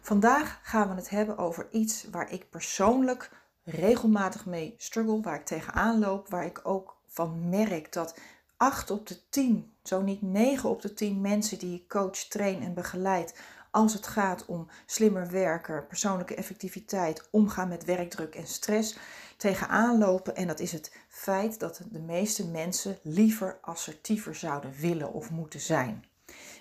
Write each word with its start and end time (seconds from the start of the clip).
Vandaag 0.00 0.60
gaan 0.62 0.88
we 0.88 0.94
het 0.94 1.10
hebben 1.10 1.38
over 1.38 1.68
iets 1.70 2.04
waar 2.10 2.32
ik 2.32 2.50
persoonlijk 2.50 3.30
regelmatig 3.64 4.46
mee 4.46 4.74
struggle, 4.76 5.20
waar 5.20 5.38
ik 5.38 5.44
tegenaan 5.44 5.98
loop, 5.98 6.28
waar 6.28 6.44
ik 6.44 6.60
ook 6.62 6.96
van 7.06 7.48
merk 7.48 7.92
dat 7.92 8.18
8 8.56 8.90
op 8.90 9.06
de 9.06 9.28
10, 9.28 9.72
zo 9.82 10.02
niet 10.02 10.22
9 10.22 10.68
op 10.68 10.82
de 10.82 10.94
10 10.94 11.20
mensen 11.20 11.58
die 11.58 11.74
ik 11.74 11.88
coach, 11.88 12.16
train 12.16 12.62
en 12.62 12.74
begeleid 12.74 13.34
als 13.70 13.92
het 13.92 14.06
gaat 14.06 14.46
om 14.46 14.68
slimmer 14.86 15.30
werken, 15.30 15.86
persoonlijke 15.86 16.34
effectiviteit, 16.34 17.28
omgaan 17.30 17.68
met 17.68 17.84
werkdruk 17.84 18.34
en 18.34 18.46
stress, 18.46 18.96
tegenaan 19.36 19.98
lopen. 19.98 20.36
En 20.36 20.46
dat 20.46 20.60
is 20.60 20.72
het 20.72 20.96
feit 21.08 21.60
dat 21.60 21.80
de 21.90 21.98
meeste 21.98 22.46
mensen 22.46 22.98
liever 23.02 23.58
assertiever 23.60 24.34
zouden 24.34 24.72
willen 24.72 25.12
of 25.12 25.30
moeten 25.30 25.60
zijn. 25.60 26.04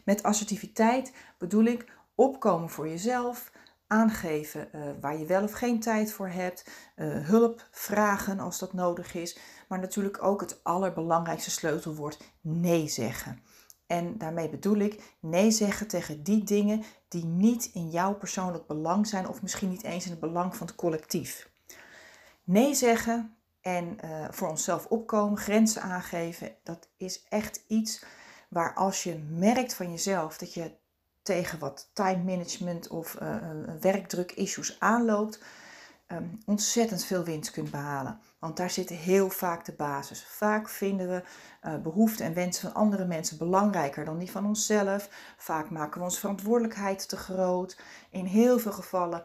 Met 0.03 0.23
assertiviteit 0.23 1.11
bedoel 1.38 1.64
ik 1.64 1.91
opkomen 2.19 2.69
voor 2.69 2.87
jezelf, 2.87 3.51
aangeven 3.87 4.69
uh, 4.75 4.81
waar 5.01 5.17
je 5.17 5.25
wel 5.25 5.43
of 5.43 5.51
geen 5.51 5.79
tijd 5.79 6.11
voor 6.11 6.27
hebt, 6.27 6.69
uh, 6.95 7.25
hulp 7.27 7.67
vragen 7.71 8.39
als 8.39 8.59
dat 8.59 8.73
nodig 8.73 9.13
is, 9.13 9.37
maar 9.67 9.79
natuurlijk 9.79 10.23
ook 10.23 10.41
het 10.41 10.63
allerbelangrijkste 10.63 11.51
sleutelwoord 11.51 12.19
nee 12.41 12.87
zeggen. 12.87 13.39
En 13.87 14.17
daarmee 14.17 14.49
bedoel 14.49 14.77
ik 14.77 15.15
nee 15.19 15.51
zeggen 15.51 15.87
tegen 15.87 16.23
die 16.23 16.43
dingen 16.43 16.83
die 17.07 17.25
niet 17.25 17.69
in 17.73 17.89
jouw 17.89 18.13
persoonlijk 18.13 18.67
belang 18.67 19.07
zijn 19.07 19.27
of 19.27 19.41
misschien 19.41 19.69
niet 19.69 19.83
eens 19.83 20.05
in 20.05 20.11
het 20.11 20.19
belang 20.19 20.55
van 20.55 20.67
het 20.67 20.75
collectief. 20.75 21.49
Nee 22.43 22.73
zeggen 22.73 23.35
en 23.61 23.97
uh, 24.05 24.25
voor 24.29 24.49
onszelf 24.49 24.85
opkomen, 24.85 25.37
grenzen 25.37 25.81
aangeven, 25.81 26.55
dat 26.63 26.89
is 26.97 27.23
echt 27.29 27.63
iets 27.67 28.05
waar 28.49 28.73
als 28.73 29.03
je 29.03 29.17
merkt 29.29 29.73
van 29.73 29.89
jezelf 29.91 30.37
dat 30.37 30.53
je 30.53 30.77
tegen 31.30 31.59
wat 31.59 31.89
time 31.94 32.23
management 32.23 32.88
of 32.88 33.17
uh, 33.22 33.35
werkdruk 33.80 34.31
issues 34.31 34.80
aanloopt, 34.80 35.44
um, 36.08 36.39
ontzettend 36.45 37.05
veel 37.05 37.23
winst 37.23 37.52
kunt 37.52 37.71
behalen. 37.71 38.20
Want 38.39 38.58
daar 38.58 38.70
zit 38.70 38.89
heel 38.89 39.30
vaak 39.30 39.65
de 39.65 39.73
basis. 39.73 40.26
Vaak 40.27 40.70
vinden 40.70 41.09
we 41.09 41.23
uh, 41.64 41.76
behoeften 41.81 42.26
en 42.26 42.33
wensen 42.33 42.61
van 42.61 42.81
andere 42.81 43.05
mensen 43.05 43.37
belangrijker 43.37 44.05
dan 44.05 44.17
die 44.17 44.31
van 44.31 44.45
onszelf. 44.45 45.09
Vaak 45.37 45.70
maken 45.70 45.99
we 45.99 46.05
onze 46.05 46.20
verantwoordelijkheid 46.20 47.09
te 47.09 47.17
groot. 47.17 47.80
In 48.09 48.26
heel 48.26 48.59
veel 48.59 48.71
gevallen 48.71 49.23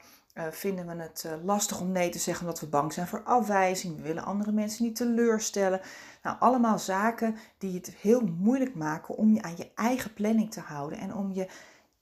vinden 0.51 0.87
we 0.87 1.03
het 1.03 1.29
lastig 1.45 1.81
om 1.81 1.93
nee 1.93 2.11
te 2.11 2.19
zeggen 2.19 2.47
omdat 2.47 2.61
we 2.61 2.67
bang 2.67 2.93
zijn 2.93 3.07
voor 3.07 3.23
afwijzing. 3.23 3.97
We 3.97 4.03
willen 4.03 4.25
andere 4.25 4.53
mensen 4.53 4.85
niet 4.85 4.97
teleurstellen. 4.97 5.81
Nou, 6.23 6.37
allemaal 6.39 6.79
zaken 6.79 7.37
die 7.59 7.75
het 7.75 7.95
heel 8.01 8.21
moeilijk 8.21 8.75
maken 8.75 9.17
om 9.17 9.35
je 9.35 9.43
aan 9.43 9.57
je 9.57 9.71
eigen 9.75 10.15
planning 10.15 10.51
te 10.51 10.61
houden 10.61 10.99
en 10.99 11.15
om 11.15 11.33
je 11.33 11.49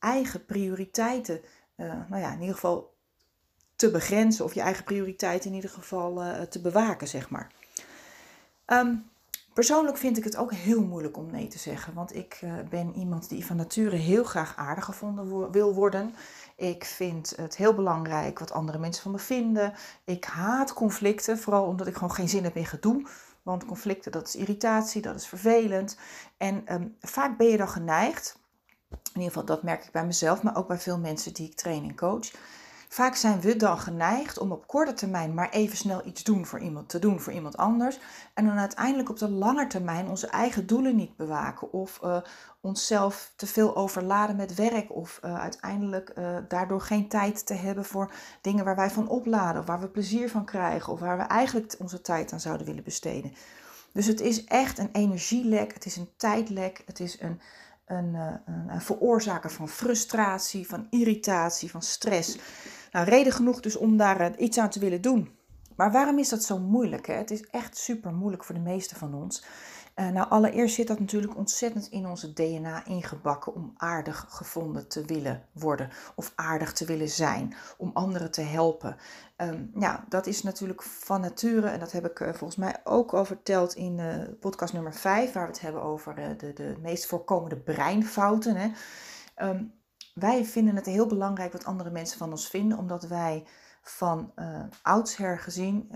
eigen 0.02 0.44
prioriteiten, 0.44 1.40
nou 1.76 2.18
ja, 2.18 2.32
in 2.32 2.40
ieder 2.40 2.54
geval 2.54 2.94
te 3.76 3.90
begrenzen 3.90 4.44
of 4.44 4.54
je 4.54 4.60
eigen 4.60 4.84
prioriteiten 4.84 5.50
in 5.50 5.56
ieder 5.56 5.70
geval 5.70 6.24
uh, 6.24 6.40
te 6.40 6.60
bewaken, 6.60 7.08
zeg 7.08 7.30
maar. 7.30 7.52
Um, 8.66 9.10
persoonlijk 9.54 9.96
vind 9.96 10.16
ik 10.16 10.24
het 10.24 10.36
ook 10.36 10.52
heel 10.52 10.82
moeilijk 10.82 11.16
om 11.16 11.30
nee 11.30 11.46
te 11.46 11.58
zeggen, 11.58 11.94
want 11.94 12.14
ik 12.14 12.40
uh, 12.44 12.52
ben 12.70 12.94
iemand 12.94 13.28
die 13.28 13.46
van 13.46 13.56
nature 13.56 13.96
heel 13.96 14.24
graag 14.24 14.56
aardig 14.56 14.84
gevonden 14.84 15.50
wil 15.50 15.74
worden. 15.74 16.14
Ik 16.56 16.84
vind 16.84 17.36
het 17.36 17.56
heel 17.56 17.74
belangrijk 17.74 18.38
wat 18.38 18.52
andere 18.52 18.78
mensen 18.78 19.02
van 19.02 19.12
me 19.12 19.18
vinden. 19.18 19.74
Ik 20.04 20.24
haat 20.24 20.72
conflicten, 20.72 21.38
vooral 21.38 21.64
omdat 21.64 21.86
ik 21.86 21.94
gewoon 21.94 22.14
geen 22.14 22.28
zin 22.28 22.44
heb 22.44 22.56
in 22.56 22.66
gedoe. 22.66 23.06
Want 23.42 23.64
conflicten, 23.64 24.12
dat 24.12 24.28
is 24.28 24.36
irritatie, 24.36 25.02
dat 25.02 25.14
is 25.14 25.26
vervelend. 25.26 25.98
En 26.36 26.74
um, 26.74 26.96
vaak 27.00 27.36
ben 27.36 27.46
je 27.46 27.56
dan 27.56 27.68
geneigd, 27.68 28.40
in 28.92 29.20
ieder 29.20 29.28
geval 29.28 29.44
dat 29.44 29.62
merk 29.62 29.84
ik 29.84 29.92
bij 29.92 30.06
mezelf, 30.06 30.42
maar 30.42 30.56
ook 30.56 30.68
bij 30.68 30.78
veel 30.78 30.98
mensen 30.98 31.34
die 31.34 31.46
ik 31.46 31.56
train 31.56 31.84
en 31.84 31.96
coach 31.96 32.30
Vaak 32.92 33.14
zijn 33.14 33.40
we 33.40 33.56
dan 33.56 33.78
geneigd 33.78 34.38
om 34.38 34.52
op 34.52 34.66
korte 34.66 34.92
termijn 34.92 35.34
maar 35.34 35.50
even 35.50 35.76
snel 35.76 36.06
iets 36.06 36.24
doen 36.24 36.46
voor 36.46 36.58
iemand, 36.58 36.88
te 36.88 36.98
doen 36.98 37.20
voor 37.20 37.32
iemand 37.32 37.56
anders. 37.56 37.98
En 38.34 38.46
dan 38.46 38.58
uiteindelijk 38.58 39.10
op 39.10 39.18
de 39.18 39.28
lange 39.30 39.66
termijn 39.66 40.08
onze 40.08 40.26
eigen 40.26 40.66
doelen 40.66 40.96
niet 40.96 41.16
bewaken. 41.16 41.72
Of 41.72 42.00
uh, 42.04 42.16
onszelf 42.60 43.32
te 43.36 43.46
veel 43.46 43.76
overladen 43.76 44.36
met 44.36 44.54
werk. 44.54 44.94
Of 44.94 45.20
uh, 45.24 45.40
uiteindelijk 45.40 46.12
uh, 46.18 46.36
daardoor 46.48 46.80
geen 46.80 47.08
tijd 47.08 47.46
te 47.46 47.54
hebben 47.54 47.84
voor 47.84 48.12
dingen 48.40 48.64
waar 48.64 48.76
wij 48.76 48.90
van 48.90 49.08
opladen. 49.08 49.60
Of 49.60 49.66
waar 49.66 49.80
we 49.80 49.88
plezier 49.88 50.30
van 50.30 50.44
krijgen. 50.44 50.92
Of 50.92 51.00
waar 51.00 51.16
we 51.16 51.22
eigenlijk 51.22 51.74
onze 51.78 52.00
tijd 52.00 52.32
aan 52.32 52.40
zouden 52.40 52.66
willen 52.66 52.84
besteden. 52.84 53.32
Dus 53.92 54.06
het 54.06 54.20
is 54.20 54.44
echt 54.44 54.78
een 54.78 54.90
energielek. 54.92 55.74
Het 55.74 55.86
is 55.86 55.96
een 55.96 56.12
tijdlek. 56.16 56.82
Het 56.86 57.00
is 57.00 57.20
een, 57.20 57.40
een, 57.92 58.14
een, 58.14 58.68
een 58.68 58.80
veroorzaker 58.80 59.50
van 59.50 59.68
frustratie, 59.68 60.68
van 60.68 60.86
irritatie, 60.90 61.70
van 61.70 61.82
stress. 61.82 62.38
Nou, 62.92 63.08
reden 63.08 63.32
genoeg 63.32 63.60
dus 63.60 63.76
om 63.76 63.96
daar 63.96 64.20
eh, 64.20 64.30
iets 64.38 64.58
aan 64.58 64.70
te 64.70 64.80
willen 64.80 65.00
doen. 65.00 65.30
Maar 65.76 65.92
waarom 65.92 66.18
is 66.18 66.28
dat 66.28 66.44
zo 66.44 66.58
moeilijk? 66.58 67.06
Hè? 67.06 67.14
Het 67.14 67.30
is 67.30 67.46
echt 67.46 67.76
super 67.76 68.12
moeilijk 68.12 68.44
voor 68.44 68.54
de 68.54 68.60
meeste 68.60 68.94
van 68.94 69.14
ons. 69.14 69.44
Uh, 70.02 70.08
nou, 70.08 70.28
allereerst 70.28 70.74
zit 70.74 70.86
dat 70.86 70.98
natuurlijk 70.98 71.36
ontzettend 71.36 71.88
in 71.88 72.06
onze 72.06 72.32
DNA 72.32 72.84
ingebakken 72.84 73.54
om 73.54 73.72
aardig 73.76 74.26
gevonden 74.28 74.88
te 74.88 75.04
willen 75.04 75.44
worden 75.52 75.90
of 76.14 76.32
aardig 76.34 76.72
te 76.72 76.84
willen 76.84 77.08
zijn, 77.08 77.54
om 77.76 77.90
anderen 77.94 78.30
te 78.30 78.40
helpen. 78.40 78.96
Um, 79.36 79.70
ja, 79.78 80.04
dat 80.08 80.26
is 80.26 80.42
natuurlijk 80.42 80.82
van 80.82 81.20
nature 81.20 81.68
en 81.68 81.80
dat 81.80 81.92
heb 81.92 82.06
ik 82.06 82.20
uh, 82.20 82.28
volgens 82.28 82.56
mij 82.58 82.80
ook 82.84 83.12
al 83.12 83.24
verteld 83.24 83.74
in 83.74 83.98
uh, 83.98 84.14
podcast 84.40 84.72
nummer 84.72 84.94
5, 84.94 85.32
waar 85.32 85.46
we 85.46 85.52
het 85.52 85.60
hebben 85.60 85.82
over 85.82 86.14
de, 86.14 86.52
de 86.52 86.76
meest 86.80 87.06
voorkomende 87.06 87.56
breinfouten. 87.56 88.56
Hè. 88.56 88.70
Um, 89.48 89.74
wij 90.14 90.44
vinden 90.44 90.76
het 90.76 90.86
heel 90.86 91.06
belangrijk 91.06 91.52
wat 91.52 91.64
andere 91.64 91.90
mensen 91.90 92.18
van 92.18 92.30
ons 92.30 92.48
vinden, 92.48 92.78
omdat 92.78 93.02
wij 93.02 93.46
van 93.82 94.32
oudsher 94.82 95.38
gezien, 95.38 95.90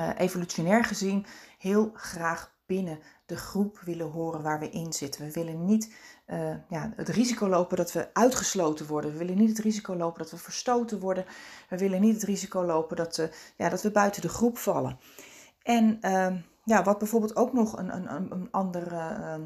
uh, 0.00 0.08
evolutionair 0.16 0.84
gezien, 0.84 1.26
heel 1.58 1.90
graag 1.94 2.53
binnen 2.66 2.98
de 3.26 3.36
groep 3.36 3.78
willen 3.78 4.10
horen 4.10 4.42
waar 4.42 4.58
we 4.58 4.70
in 4.70 4.92
zitten. 4.92 5.24
We 5.24 5.32
willen 5.32 5.64
niet 5.64 5.94
ja, 6.68 6.92
het 6.96 7.08
risico 7.08 7.48
lopen 7.48 7.76
dat 7.76 7.92
we 7.92 8.14
uitgesloten 8.14 8.86
worden. 8.86 9.12
We 9.12 9.18
willen 9.18 9.36
niet 9.36 9.48
het 9.48 9.58
risico 9.58 9.96
lopen 9.96 10.18
dat 10.18 10.30
we 10.30 10.36
verstoten 10.36 11.00
worden. 11.00 11.24
We 11.68 11.78
willen 11.78 12.00
niet 12.00 12.14
het 12.14 12.22
risico 12.22 12.64
lopen 12.64 12.96
dat, 12.96 13.28
ja, 13.56 13.68
dat 13.68 13.82
we 13.82 13.90
buiten 13.90 14.22
de 14.22 14.28
groep 14.28 14.58
vallen. 14.58 14.98
En 15.62 15.98
ja, 16.64 16.82
wat 16.82 16.98
bijvoorbeeld 16.98 17.36
ook 17.36 17.52
nog 17.52 17.78
een, 17.78 17.94
een, 17.94 18.32
een 18.32 18.48
andere 18.50 19.40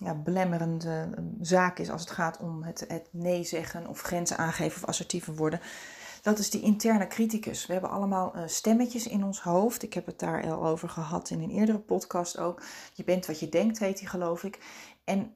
ja, 0.00 0.14
belemmerende 0.14 1.08
ehm, 1.16 1.24
zaak 1.40 1.78
is 1.78 1.90
als 1.90 2.00
het 2.00 2.10
gaat 2.10 2.38
om 2.38 2.62
het, 2.62 2.84
het 2.88 3.08
nee 3.10 3.44
zeggen 3.44 3.86
of 3.86 4.00
grenzen 4.00 4.36
aangeven 4.36 4.82
of 4.82 4.88
assertiever 4.88 5.34
worden. 5.34 5.60
Dat 6.22 6.38
is 6.38 6.50
die 6.50 6.60
interne 6.60 7.06
criticus. 7.06 7.66
We 7.66 7.72
hebben 7.72 7.90
allemaal 7.90 8.36
uh, 8.36 8.42
stemmetjes 8.46 9.06
in 9.06 9.24
ons 9.24 9.40
hoofd. 9.40 9.82
Ik 9.82 9.94
heb 9.94 10.06
het 10.06 10.18
daar 10.18 10.50
al 10.50 10.66
over 10.66 10.88
gehad 10.88 11.30
in 11.30 11.42
een 11.42 11.50
eerdere 11.50 11.78
podcast 11.78 12.38
ook. 12.38 12.62
Je 12.94 13.04
bent 13.04 13.26
wat 13.26 13.40
je 13.40 13.48
denkt, 13.48 13.78
heet 13.78 13.98
die 13.98 14.08
geloof 14.08 14.44
ik. 14.44 14.58
En 15.04 15.34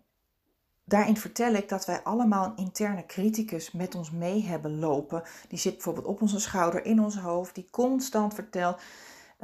daarin 0.84 1.16
vertel 1.16 1.52
ik 1.52 1.69
dat 1.69 1.86
wij 1.86 2.02
allemaal 2.02 2.44
een 2.44 2.56
interne 2.56 3.06
criticus 3.06 3.72
met 3.72 3.94
ons 3.94 4.10
mee 4.10 4.42
hebben 4.42 4.78
lopen. 4.78 5.22
Die 5.48 5.58
zit 5.58 5.72
bijvoorbeeld 5.72 6.06
op 6.06 6.22
onze 6.22 6.40
schouder, 6.40 6.84
in 6.84 7.00
ons 7.00 7.19
hoofd, 7.19 7.54
die 7.54 7.69
constant 7.70 8.34
vertelt 8.34 8.80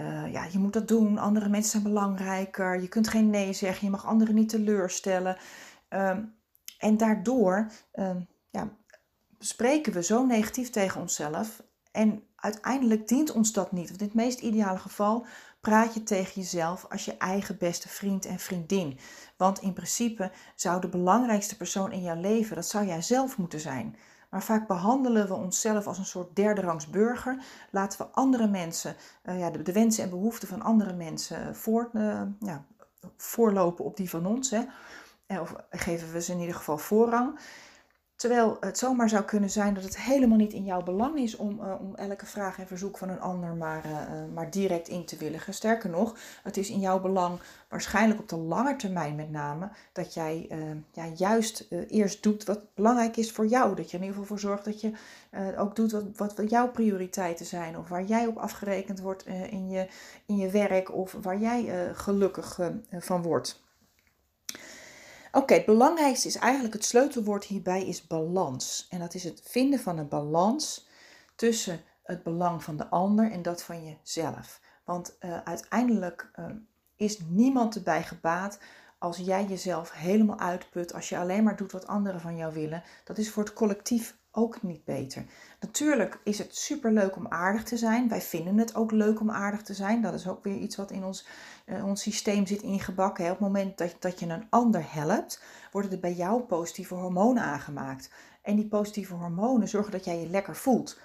uh, 0.00 0.32
ja, 0.32 0.44
je 0.44 0.58
moet 0.58 0.72
dat 0.72 0.88
doen, 0.88 1.19
andere 1.19 1.48
mensen 1.48 1.70
zijn 1.70 1.82
belangrijker, 1.82 2.81
je 2.81 2.88
kunt 2.88 3.08
geen 3.08 3.31
nee 3.31 3.52
zeggen, 3.52 3.84
je 3.84 3.90
mag 3.90 4.06
anderen 4.06 4.34
niet 4.34 4.48
teleurstellen. 4.48 5.36
Um, 5.88 6.34
en 6.78 6.96
daardoor 6.96 7.70
um, 7.94 8.26
ja, 8.50 8.69
spreken 9.42 9.92
we 9.92 10.02
zo 10.02 10.26
negatief 10.26 10.70
tegen 10.70 11.00
onszelf. 11.00 11.62
En 11.92 12.22
uiteindelijk 12.37 13.08
dient 13.08 13.32
ons 13.32 13.52
dat 13.52 13.72
niet. 13.72 13.88
Want 13.88 14.00
in 14.00 14.06
het 14.06 14.16
meest 14.16 14.40
ideale 14.40 14.78
geval 14.78 15.26
praat 15.60 15.94
je 15.94 16.02
tegen 16.02 16.40
jezelf 16.40 16.87
als 16.88 17.04
je 17.04 17.16
eigen 17.16 17.58
beste 17.58 17.88
vriend 17.88 18.26
en 18.26 18.38
vriendin. 18.38 18.98
Want 19.37 19.60
in 19.60 19.72
principe 19.72 20.32
zou 20.54 20.81
de 20.81 20.88
belangrijkste 20.88 21.56
persoon 21.56 21.92
in 21.92 22.02
jouw 22.02 22.20
leven, 22.20 22.56
dat 22.56 22.66
zou 22.66 22.87
jij 22.87 23.02
zelf 23.02 23.38
moeten 23.38 23.60
zijn. 23.60 23.96
Maar 24.31 24.42
vaak 24.42 24.66
behandelen 24.66 25.28
we 25.28 25.34
onszelf 25.34 25.86
als 25.86 25.98
een 25.98 26.04
soort 26.04 26.36
derde 26.36 26.60
rangs 26.60 26.90
burger. 26.90 27.43
Laten 27.70 27.98
we 27.98 28.12
andere 28.12 28.48
mensen, 28.48 28.96
uh, 29.25 29.38
ja, 29.38 29.50
de, 29.50 29.72
wensen 29.72 30.04
en 30.04 30.10
behoeften 30.10 30.48
van 30.48 30.62
andere 30.62 30.93
mensen 30.93 31.56
voor, 31.56 31.90
uh, 31.93 32.22
ja, 32.40 32.64
voorlopen 33.16 33.84
op 33.84 33.96
die 33.96 34.10
van 34.10 34.26
ons. 34.26 34.50
Hè. 34.50 34.62
Of 35.40 35.54
geven 35.70 36.12
we 36.12 36.20
ze 36.20 36.32
in 36.32 36.40
ieder 36.40 36.54
geval 36.54 36.78
voorrang. 36.78 37.38
Terwijl 38.20 38.56
het 38.61 38.78
zomaar 38.78 39.08
zou 39.08 39.25
kunnen 39.25 39.50
zijn 39.50 39.75
dat 39.75 39.82
het 39.82 39.99
helemaal 39.99 40.37
niet 40.37 40.52
in 40.52 40.64
jouw 40.64 40.82
belang 40.82 41.19
is 41.19 41.37
om, 41.37 41.61
uh, 41.61 41.75
om 41.81 41.94
elke 41.94 42.26
vraag 42.26 42.58
en 42.58 42.67
verzoek 42.67 42.99
van 42.99 43.08
een 43.08 43.20
ander 43.20 43.55
maar, 43.55 43.84
uh, 43.87 43.93
maar 44.34 44.50
direct 44.50 44.88
in 44.88 45.05
te 45.05 45.17
willigen. 45.17 45.55
Sterker 45.55 45.90
nog, 45.90 46.17
het 46.43 46.56
is 46.56 46.70
in 46.70 46.81
jouw 46.81 47.00
belang, 47.00 47.38
waarschijnlijk 47.69 48.20
op 48.20 48.28
de 48.28 48.37
lange 48.37 48.76
termijn 48.76 49.14
met 49.14 49.31
name, 49.31 49.69
dat 49.93 50.14
jij 50.14 50.49
ja, 50.93 51.06
juist 51.17 51.67
eerst 51.88 52.22
doet 52.22 52.44
wat 52.44 52.61
belangrijk 52.75 53.17
is 53.17 53.32
voor 53.32 53.46
jou. 53.46 53.76
Dat 53.76 53.90
je 53.90 53.96
er 53.96 54.02
in 54.02 54.08
ieder 54.08 54.20
geval 54.20 54.37
voor 54.37 54.49
zorgt 54.49 54.64
dat 54.64 54.81
je 54.81 54.93
ook 55.58 55.76
doet 55.76 55.93
wat, 55.93 56.37
wat 56.37 56.50
jouw 56.50 56.70
prioriteiten 56.70 57.46
zijn. 57.46 57.78
Of 57.78 57.88
waar 57.88 58.05
jij 58.05 58.26
op 58.26 58.37
afgerekend 58.37 59.00
wordt 59.00 59.26
in, 59.26 59.70
je, 59.70 59.88
in 60.26 60.37
je 60.37 60.50
werk 60.50 60.94
of 60.94 61.17
waar 61.22 61.38
jij 61.38 61.90
gelukkig 61.94 62.61
van 62.90 63.22
wordt. 63.22 63.62
Oké, 65.32 65.55
het 65.55 65.65
belangrijkste 65.65 66.29
is 66.29 66.37
eigenlijk 66.37 66.75
het 66.75 66.85
sleutelwoord 66.85 67.44
hierbij 67.44 67.87
is 67.87 68.06
balans. 68.06 68.87
En 68.91 68.99
dat 68.99 69.15
is 69.15 69.25
het 69.25 69.41
vinden 69.44 69.79
van 69.79 69.99
een 69.99 70.09
balans 70.09 70.88
tussen 71.35 71.81
het 72.03 72.23
belang 72.23 72.65
van 72.65 72.77
de 72.77 72.88
ander 72.88 73.31
en 73.31 73.43
dat 73.43 73.62
van 73.62 73.85
jezelf. 73.85 74.61
Want 74.85 75.17
uh, 75.21 75.38
uiteindelijk 75.44 76.31
uh, 76.38 76.47
is 76.97 77.19
niemand 77.29 77.75
erbij 77.75 78.03
gebaat 78.03 78.59
als 78.99 79.17
jij 79.17 79.44
jezelf 79.44 79.93
helemaal 79.93 80.38
uitput, 80.38 80.94
als 80.94 81.09
je 81.09 81.19
alleen 81.19 81.44
maar 81.44 81.56
doet 81.56 81.73
wat 81.73 81.87
anderen 81.87 82.21
van 82.21 82.37
jou 82.37 82.53
willen. 82.53 82.82
Dat 83.05 83.19
is 83.19 83.31
voor 83.31 83.44
het 83.44 83.53
collectief 83.53 84.17
ook 84.32 84.62
niet 84.62 84.85
beter. 84.85 85.25
Natuurlijk 85.61 86.21
is 86.25 86.38
het 86.38 86.56
super 86.56 86.93
leuk 86.93 87.17
om 87.17 87.27
aardig 87.29 87.62
te 87.62 87.77
zijn. 87.77 88.09
Wij 88.09 88.21
vinden 88.21 88.59
het 88.59 88.75
ook 88.75 88.91
leuk 88.91 89.21
om 89.21 89.31
aardig 89.31 89.62
te 89.62 89.75
zijn. 89.75 90.03
Dat 90.03 90.15
is 90.15 90.29
ook 90.29 90.44
weer 90.44 90.56
iets 90.56 90.77
wat 90.77 90.91
in 90.91 91.05
ons, 91.05 91.27
uh, 91.67 91.85
ons 91.85 92.03
systeem 92.03 92.47
zit 92.47 92.62
ingebakken. 92.62 93.25
Op 93.25 93.31
het 93.31 93.41
moment 93.41 93.79
dat, 93.79 93.97
dat 93.99 94.21
je 94.21 94.27
een 94.27 94.47
ander 94.50 94.93
helpt, 94.93 95.43
worden 95.73 95.93
er 95.93 96.00
bij 96.00 96.15
jou 96.15 96.41
positieve 96.43 96.94
hormonen 96.94 97.43
aangemaakt. 97.43 98.11
En 98.43 98.56
die 98.56 98.69
positieve 98.69 99.15
hormonen 99.15 99.69
zorgen 99.69 99.93
dat 99.93 100.05
jij 100.05 100.21
je 100.21 100.29
lekker 100.29 100.56
voelt. 100.56 100.99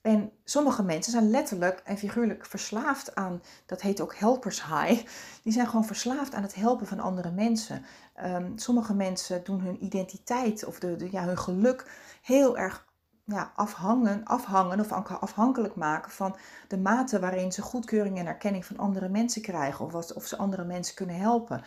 En 0.00 0.32
sommige 0.44 0.82
mensen 0.82 1.12
zijn 1.12 1.30
letterlijk 1.30 1.80
en 1.84 1.98
figuurlijk 1.98 2.46
verslaafd 2.46 3.14
aan, 3.14 3.42
dat 3.66 3.80
heet 3.80 4.00
ook 4.00 4.14
helpers 4.14 4.64
high. 4.64 5.06
Die 5.42 5.52
zijn 5.52 5.66
gewoon 5.66 5.84
verslaafd 5.84 6.34
aan 6.34 6.42
het 6.42 6.54
helpen 6.54 6.86
van 6.86 7.00
andere 7.00 7.30
mensen. 7.30 7.84
Um, 8.24 8.58
sommige 8.58 8.94
mensen 8.94 9.44
doen 9.44 9.60
hun 9.60 9.84
identiteit 9.84 10.64
of 10.64 10.78
de, 10.78 11.08
ja, 11.10 11.24
hun 11.24 11.38
geluk 11.38 11.90
heel 12.28 12.58
erg 12.58 12.86
ja, 13.24 13.52
afhangen, 13.54 14.24
afhangen 14.24 14.80
of 14.80 14.92
afhankelijk 15.20 15.74
maken 15.74 16.10
van 16.10 16.36
de 16.68 16.78
mate 16.78 17.20
waarin 17.20 17.52
ze 17.52 17.62
goedkeuring 17.62 18.18
en 18.18 18.26
erkenning 18.26 18.64
van 18.64 18.78
andere 18.78 19.08
mensen 19.08 19.42
krijgen 19.42 19.84
of, 19.84 19.92
wat, 19.92 20.12
of 20.12 20.26
ze 20.26 20.36
andere 20.36 20.64
mensen 20.64 20.94
kunnen 20.94 21.16
helpen. 21.16 21.62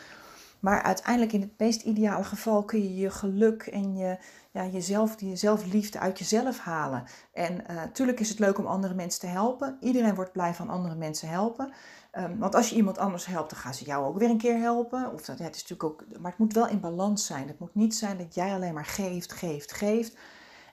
Maar 0.59 0.81
uiteindelijk 0.81 1.33
in 1.33 1.41
het 1.41 1.57
meest 1.57 1.81
ideale 1.81 2.23
geval 2.23 2.63
kun 2.63 2.83
je 2.83 2.95
je 2.95 3.09
geluk 3.09 3.61
en 3.61 3.95
je, 3.97 4.17
ja, 4.51 4.65
jezelf, 4.65 5.15
die 5.15 5.35
zelfliefde 5.35 5.99
uit 5.99 6.19
jezelf 6.19 6.59
halen. 6.59 7.03
En 7.33 7.63
natuurlijk 7.67 8.17
uh, 8.17 8.23
is 8.23 8.29
het 8.29 8.39
leuk 8.39 8.57
om 8.57 8.65
andere 8.65 8.93
mensen 8.93 9.19
te 9.19 9.27
helpen. 9.27 9.77
Iedereen 9.79 10.15
wordt 10.15 10.31
blij 10.31 10.53
van 10.53 10.69
andere 10.69 10.95
mensen 10.95 11.29
helpen. 11.29 11.73
Um, 12.13 12.39
want 12.39 12.55
als 12.55 12.69
je 12.69 12.75
iemand 12.75 12.97
anders 12.97 13.25
helpt, 13.25 13.49
dan 13.49 13.59
gaan 13.59 13.73
ze 13.73 13.85
jou 13.85 14.05
ook 14.05 14.17
weer 14.17 14.29
een 14.29 14.37
keer 14.37 14.59
helpen. 14.59 15.13
Of 15.13 15.25
dat, 15.25 15.39
het 15.39 15.55
is 15.55 15.61
natuurlijk 15.67 15.83
ook, 15.83 16.19
maar 16.19 16.31
het 16.31 16.39
moet 16.39 16.53
wel 16.53 16.67
in 16.67 16.79
balans 16.79 17.25
zijn. 17.25 17.47
Het 17.47 17.59
moet 17.59 17.75
niet 17.75 17.95
zijn 17.95 18.17
dat 18.17 18.35
jij 18.35 18.53
alleen 18.53 18.73
maar 18.73 18.85
geeft, 18.85 19.31
geeft, 19.33 19.71
geeft. 19.71 20.17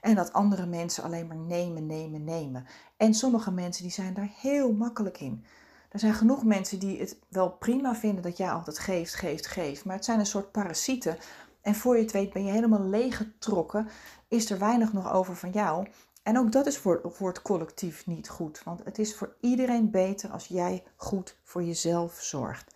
En 0.01 0.15
dat 0.15 0.33
andere 0.33 0.67
mensen 0.67 1.05
alleen 1.05 1.27
maar 1.27 1.37
nemen, 1.37 1.87
nemen, 1.87 2.25
nemen. 2.25 2.67
En 2.97 3.15
sommige 3.15 3.51
mensen 3.51 3.83
die 3.83 3.93
zijn 3.93 4.15
daar 4.15 4.31
heel 4.41 4.73
makkelijk 4.73 5.21
in. 5.21 5.45
Er 5.89 5.99
zijn 5.99 6.15
genoeg 6.15 6.45
mensen 6.45 6.79
die 6.79 6.99
het 7.01 7.19
wel 7.29 7.51
prima 7.51 7.95
vinden 7.95 8.23
dat 8.23 8.37
jij 8.37 8.51
altijd 8.51 8.79
geeft, 8.79 9.15
geeft, 9.15 9.47
geeft. 9.47 9.85
Maar 9.85 9.97
het 9.97 10.05
zijn 10.05 10.19
een 10.19 10.27
soort 10.27 10.53
parasieten. 10.53 11.19
En 11.61 11.75
voor 11.75 11.97
je 11.97 12.03
het 12.03 12.13
weet 12.13 12.33
ben 12.33 12.45
je 12.45 12.53
helemaal 12.53 12.83
leeggetrokken. 12.83 13.89
Is 14.29 14.51
er 14.51 14.59
weinig 14.59 14.93
nog 14.93 15.13
over 15.13 15.37
van 15.37 15.51
jou. 15.51 15.87
En 16.23 16.39
ook 16.39 16.53
dat 16.53 16.67
is 16.67 16.79
voor, 16.79 17.01
voor 17.05 17.29
het 17.29 17.43
collectief 17.43 18.07
niet 18.07 18.29
goed. 18.29 18.63
Want 18.65 18.85
het 18.85 18.99
is 18.99 19.17
voor 19.17 19.37
iedereen 19.41 19.91
beter 19.91 20.31
als 20.31 20.47
jij 20.47 20.85
goed 20.97 21.37
voor 21.43 21.63
jezelf 21.63 22.19
zorgt. 22.21 22.75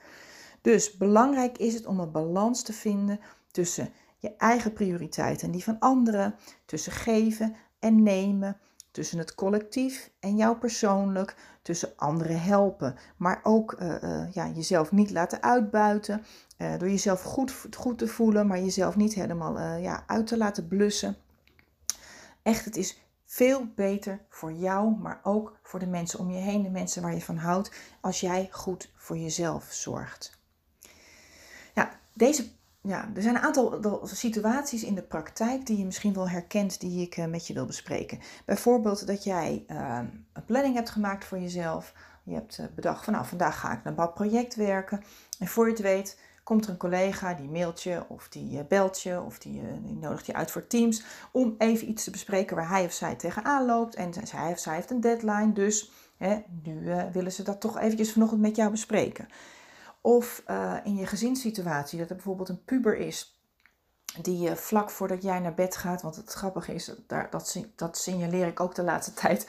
Dus 0.61 0.97
belangrijk 0.97 1.59
is 1.59 1.75
het 1.75 1.87
om 1.87 2.01
een 2.01 2.11
balans 2.11 2.63
te 2.63 2.73
vinden 2.73 3.21
tussen 3.51 3.93
je 4.23 4.37
eigen 4.37 4.73
prioriteiten 4.73 5.47
en 5.47 5.53
die 5.53 5.65
van 5.65 5.79
anderen, 5.79 6.35
tussen 6.65 6.93
geven 6.93 7.57
en 7.79 8.03
nemen, 8.03 8.61
tussen 8.91 9.19
het 9.19 9.35
collectief 9.35 10.11
en 10.21 10.37
jou 10.37 10.57
persoonlijk, 10.57 11.37
tussen 11.63 11.93
anderen 11.97 12.41
helpen, 12.41 12.97
maar 13.17 13.41
ook 13.43 13.81
uh, 13.81 14.03
uh, 14.03 14.33
ja, 14.33 14.49
jezelf 14.49 14.93
niet 14.93 15.11
laten 15.11 15.43
uitbuiten, 15.43 16.25
uh, 16.59 16.79
door 16.79 16.89
jezelf 16.89 17.23
goed, 17.23 17.55
goed 17.77 17.99
te 17.99 18.07
voelen, 18.07 18.47
maar 18.47 18.59
jezelf 18.59 18.97
niet 18.97 19.15
helemaal 19.15 19.79
ja, 19.79 20.05
uit 20.07 20.27
te 20.27 20.37
laten 20.37 20.69
blussen. 20.69 21.17
Echt, 22.43 22.65
het 22.65 22.77
is 22.77 23.01
veel 23.25 23.67
beter 23.75 24.21
voor 24.29 24.53
jou, 24.53 24.97
maar 24.97 25.21
ook 25.23 25.59
voor 25.63 25.79
de 25.79 25.87
mensen 25.87 26.19
om 26.19 26.31
je 26.31 26.41
heen, 26.41 26.63
de 26.63 26.71
mensen 26.71 27.03
waar 27.03 27.15
je 27.15 27.23
van 27.23 27.37
houdt, 27.37 27.73
als 28.01 28.21
jij 28.21 28.49
goed 28.51 28.93
voor 28.97 29.19
jezelf 29.19 29.73
zorgt. 29.73 30.39
Ja, 31.75 32.01
deze 32.15 32.51
ja, 32.83 33.11
er 33.15 33.23
zijn 33.23 33.35
een 33.35 33.43
aantal 33.43 34.01
situaties 34.03 34.85
in 34.85 34.95
de 34.95 35.03
praktijk 35.03 35.67
die 35.67 35.79
je 35.79 35.85
misschien 35.85 36.15
wel 36.15 36.29
herkent, 36.29 36.81
die 36.81 37.03
ik 37.03 37.17
eh, 37.17 37.27
met 37.27 37.47
je 37.47 37.55
wil 37.55 37.67
bespreken. 37.67 38.19
Bijvoorbeeld 38.45 39.07
dat 39.07 39.25
jij 39.25 39.65
uh, 39.69 40.01
een 40.33 40.45
planning 40.45 40.75
hebt 40.75 40.91
gemaakt 40.91 41.25
voor 41.25 41.39
jezelf. 41.39 41.95
Je 42.23 42.35
hebt 42.35 42.59
uh, 42.59 42.67
bedacht 42.75 43.05
van 43.05 43.13
nou, 43.13 43.27
vandaag 43.27 43.61
ga 43.61 43.73
ik 43.73 43.77
een 43.77 43.95
bepaald 43.95 44.15
project 44.15 44.55
werken. 44.55 45.03
En 45.39 45.47
voor 45.47 45.65
je 45.65 45.73
het 45.73 45.81
weet, 45.81 46.21
komt 46.43 46.65
er 46.65 46.71
een 46.71 46.77
collega 46.77 47.35
die 47.35 47.49
mailt 47.49 47.83
je 47.83 48.05
of 48.09 48.29
die 48.29 48.65
belt 48.65 49.03
je 49.03 49.21
of 49.21 49.39
die, 49.39 49.63
die, 49.83 49.97
nodigt 49.97 50.27
je 50.27 50.35
uit 50.35 50.51
voor 50.51 50.67
Teams 50.67 51.05
om 51.33 51.55
even 51.59 51.89
iets 51.89 52.05
te 52.05 52.11
bespreken 52.11 52.57
waar 52.57 52.69
hij 52.69 52.85
of 52.85 52.93
zij 52.93 53.15
tegenaan 53.15 53.67
loopt. 53.67 53.95
En 53.95 54.13
hij 54.31 54.53
of 54.53 54.59
zij 54.59 54.75
heeft 54.75 54.91
een 54.91 55.01
deadline, 55.01 55.53
dus 55.53 55.91
hè, 56.17 56.43
nu 56.63 56.95
willen 57.13 57.33
ze 57.33 57.43
dat 57.43 57.61
toch 57.61 57.79
eventjes 57.79 58.13
vanochtend 58.13 58.41
met 58.41 58.57
jou 58.57 58.71
bespreken. 58.71 59.29
Of 60.03 60.43
uh, 60.51 60.77
in 60.85 60.97
je 60.97 61.07
gezinssituatie, 61.07 61.99
dat 61.99 62.09
er 62.09 62.15
bijvoorbeeld 62.15 62.49
een 62.49 62.65
puber 62.65 62.97
is 62.97 63.41
die 64.21 64.39
je 64.39 64.57
vlak 64.57 64.91
voordat 64.91 65.23
jij 65.23 65.39
naar 65.39 65.55
bed 65.55 65.77
gaat, 65.77 66.03
want 66.03 66.17
het 66.17 66.33
grappige 66.33 66.75
is, 66.75 66.91
dat, 67.07 67.31
dat, 67.31 67.65
dat 67.77 67.99
signaleer 67.99 68.47
ik 68.47 68.61
ook 68.61 68.75
de 68.75 68.83
laatste 68.83 69.15
tijd. 69.23 69.49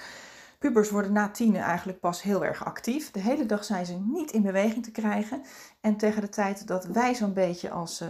Pubers 0.63 0.89
worden 0.89 1.11
na 1.11 1.29
tienen 1.29 1.61
eigenlijk 1.61 1.99
pas 1.99 2.21
heel 2.21 2.45
erg 2.45 2.65
actief. 2.65 3.11
De 3.11 3.19
hele 3.19 3.45
dag 3.45 3.63
zijn 3.63 3.85
ze 3.85 3.93
niet 3.93 4.31
in 4.31 4.41
beweging 4.41 4.83
te 4.83 4.91
krijgen. 4.91 5.41
En 5.81 5.97
tegen 5.97 6.21
de 6.21 6.29
tijd 6.29 6.67
dat 6.67 6.85
wij 6.85 7.15
zo'n 7.15 7.33
beetje 7.33 7.69
als 7.69 8.01
uh, 8.01 8.07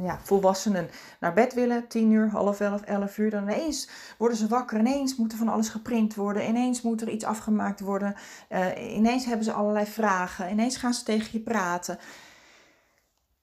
ja, 0.00 0.18
volwassenen 0.22 0.88
naar 1.20 1.32
bed 1.32 1.54
willen, 1.54 1.88
tien 1.88 2.10
uur, 2.10 2.28
half 2.28 2.60
elf, 2.60 2.82
elf 2.82 3.18
uur, 3.18 3.30
dan 3.30 3.42
ineens 3.42 3.88
worden 4.18 4.36
ze 4.36 4.48
wakker. 4.48 4.78
Ineens 4.78 5.16
moet 5.16 5.32
er 5.32 5.38
van 5.38 5.48
alles 5.48 5.68
geprint 5.68 6.14
worden. 6.14 6.48
Ineens 6.48 6.82
moet 6.82 7.00
er 7.00 7.08
iets 7.08 7.24
afgemaakt 7.24 7.80
worden. 7.80 8.14
Uh, 8.50 8.94
ineens 8.94 9.24
hebben 9.24 9.44
ze 9.44 9.52
allerlei 9.52 9.86
vragen. 9.86 10.50
Ineens 10.50 10.76
gaan 10.76 10.94
ze 10.94 11.04
tegen 11.04 11.28
je 11.32 11.40
praten. 11.40 11.98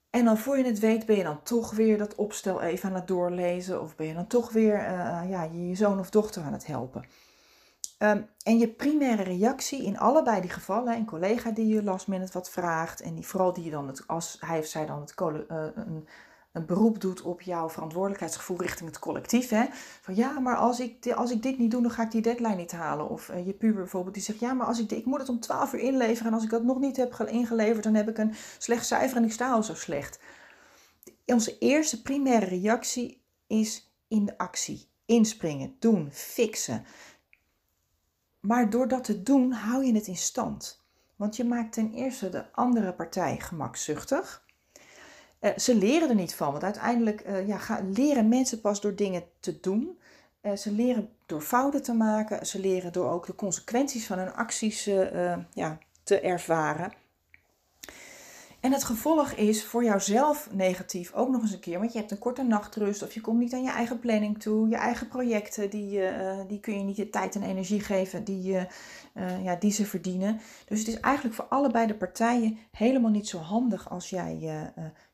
En 0.10 0.26
dan 0.26 0.38
voor 0.38 0.58
je 0.58 0.66
het 0.66 0.80
weet 0.80 1.06
ben 1.06 1.16
je 1.18 1.24
dan 1.24 1.44
toch 1.44 1.72
weer 1.72 1.98
dat 1.98 2.16
opstel 2.16 2.62
even 2.62 2.90
aan 2.90 2.96
het 2.96 3.08
doorlezen. 3.08 3.82
Of 3.82 3.96
ben 3.96 4.08
je 4.08 4.14
dan 4.14 4.28
toch 4.28 4.52
weer 4.52 4.76
uh, 4.76 5.22
ja, 5.30 5.44
je 5.44 5.76
zoon 5.76 6.00
of 6.00 6.10
dochter 6.10 6.44
aan 6.44 6.54
het 6.54 6.68
helpen. 6.68 7.25
Um, 7.98 8.28
en 8.44 8.58
je 8.58 8.68
primaire 8.68 9.24
reactie 9.24 9.84
in 9.84 9.98
allebei 9.98 10.42
die 10.42 10.50
gevallen, 10.50 10.96
een 10.96 11.06
collega 11.06 11.52
die 11.52 11.68
je 11.68 11.84
last 11.84 12.08
minute 12.08 12.32
wat 12.32 12.50
vraagt 12.50 13.02
en 13.02 13.16
die 13.16 13.28
vooral 13.28 13.54
die 13.54 13.64
je 13.64 13.72
dan 13.72 13.88
het, 13.88 14.08
als 14.08 14.38
hij 14.40 14.60
of 14.60 14.66
zij 14.66 14.86
dan 14.86 15.00
het, 15.00 15.14
uh, 15.22 15.66
een, 15.76 16.08
een 16.52 16.66
beroep 16.66 17.02
doet 17.02 17.22
op 17.22 17.42
jouw 17.42 17.70
verantwoordelijkheidsgevoel 17.70 18.62
richting 18.62 18.90
het 18.90 19.00
collectief. 19.00 19.50
Hè? 19.50 19.66
Van 20.02 20.16
ja, 20.16 20.40
maar 20.40 20.56
als 20.56 20.80
ik, 20.80 21.12
als 21.12 21.32
ik 21.32 21.44
dit 21.44 21.58
niet 21.58 21.72
doe, 21.72 21.82
dan 21.82 21.92
ga 21.92 22.04
ik 22.04 22.12
die 22.12 22.22
deadline 22.22 22.56
niet 22.56 22.72
halen. 22.72 23.10
Of 23.10 23.30
uh, 23.30 23.46
je 23.46 23.54
puber 23.54 23.82
bijvoorbeeld 23.82 24.14
die 24.14 24.24
zegt, 24.24 24.40
ja, 24.40 24.54
maar 24.54 24.68
als 24.68 24.80
ik, 24.80 24.92
ik 24.92 25.06
moet 25.06 25.20
het 25.20 25.30
om 25.30 25.40
12 25.40 25.74
uur 25.74 25.80
inleveren. 25.80 26.28
En 26.28 26.34
als 26.34 26.44
ik 26.44 26.50
dat 26.50 26.64
nog 26.64 26.80
niet 26.80 26.98
heb 26.98 27.14
ingeleverd, 27.14 27.84
dan 27.84 27.94
heb 27.94 28.10
ik 28.10 28.18
een 28.18 28.34
slecht 28.58 28.86
cijfer 28.86 29.18
en 29.18 29.24
ik 29.24 29.32
sta 29.32 29.52
al 29.52 29.64
zo 29.64 29.74
slecht. 29.74 30.20
Onze 31.26 31.58
eerste 31.58 32.02
primaire 32.02 32.46
reactie 32.46 33.24
is 33.48 33.96
in 34.08 34.26
de 34.26 34.38
actie. 34.38 34.90
Inspringen, 35.06 35.76
doen, 35.80 36.10
fixen. 36.12 36.86
Maar 38.46 38.70
door 38.70 38.88
dat 38.88 39.04
te 39.04 39.24
doen, 39.24 39.52
hou 39.52 39.86
je 39.86 39.94
het 39.94 40.08
in 40.08 40.16
stand. 40.16 40.84
Want 41.16 41.36
je 41.36 41.44
maakt 41.44 41.74
ten 41.74 41.94
eerste 41.94 42.30
de 42.30 42.52
andere 42.52 42.94
partij 42.94 43.40
gemakzuchtig. 43.40 44.46
Uh, 45.42 45.58
ze 45.58 45.76
leren 45.76 46.10
er 46.10 46.16
niet 46.16 46.36
van, 46.36 46.52
want 46.52 46.64
uiteindelijk 46.64 47.28
uh, 47.28 47.48
ja, 47.48 47.60
leren 47.90 48.30
mensen 48.30 48.62
pas 48.62 48.82
door 48.82 48.96
dingen 48.96 49.24
te 49.40 49.60
doen. 49.60 50.00
ze 50.58 50.72
leren 50.72 51.10
door 51.26 51.42
fouten 51.42 51.84
te 51.84 51.94
maken. 51.94 52.46
Ze 52.46 52.60
leren 52.60 52.92
door 52.92 53.12
ook 53.12 53.26
de 53.26 53.36
consequenties 53.36 54.08
van 54.08 54.18
hun 54.18 54.34
acties 54.34 54.90
ja, 55.54 55.78
te 56.04 56.20
ervaren. 56.20 56.94
En 58.66 58.72
het 58.72 58.84
gevolg 58.84 59.32
is 59.32 59.66
voor 59.66 59.84
jouzelf 59.84 60.50
negatief 60.52 61.14
ook 61.14 61.30
nog 61.30 61.42
eens 61.42 61.52
een 61.52 61.60
keer, 61.60 61.80
want 61.80 61.94
je 61.94 62.00
hebt 62.00 62.12
een 62.12 62.18
korte 62.18 62.44
nachtrust 62.44 63.04
of 63.04 63.14
je 63.14 63.22
komt 63.22 63.40
niet 63.40 63.54
aan 63.54 63.64
je 63.64 63.70
eigen 63.70 64.00
planning 64.00 64.42
toe. 64.42 64.70
Je 64.70 64.76
eigen 64.76 65.08
projecten, 65.08 65.70
die, 65.70 66.00
uh, 66.00 66.40
die 66.48 66.60
kun 66.60 66.78
je 66.78 66.84
niet 66.84 66.96
de 66.96 67.10
tijd 67.10 67.36
en 67.36 67.44
energie 67.44 67.80
geven 67.80 68.24
die, 68.24 68.52
uh, 68.54 69.44
ja, 69.44 69.56
die 69.56 69.72
ze 69.72 69.86
verdienen. 69.86 70.40
Dus 70.68 70.80
het 70.80 70.88
is 70.88 71.00
eigenlijk 71.00 71.36
voor 71.36 71.46
allebei 71.46 71.88
de 71.88 71.96
partijen 71.96 72.58
helemaal 72.72 73.12
niet 73.12 73.28
zo 73.28 73.38
handig 73.38 73.90
als 73.90 74.10
jij 74.10 74.38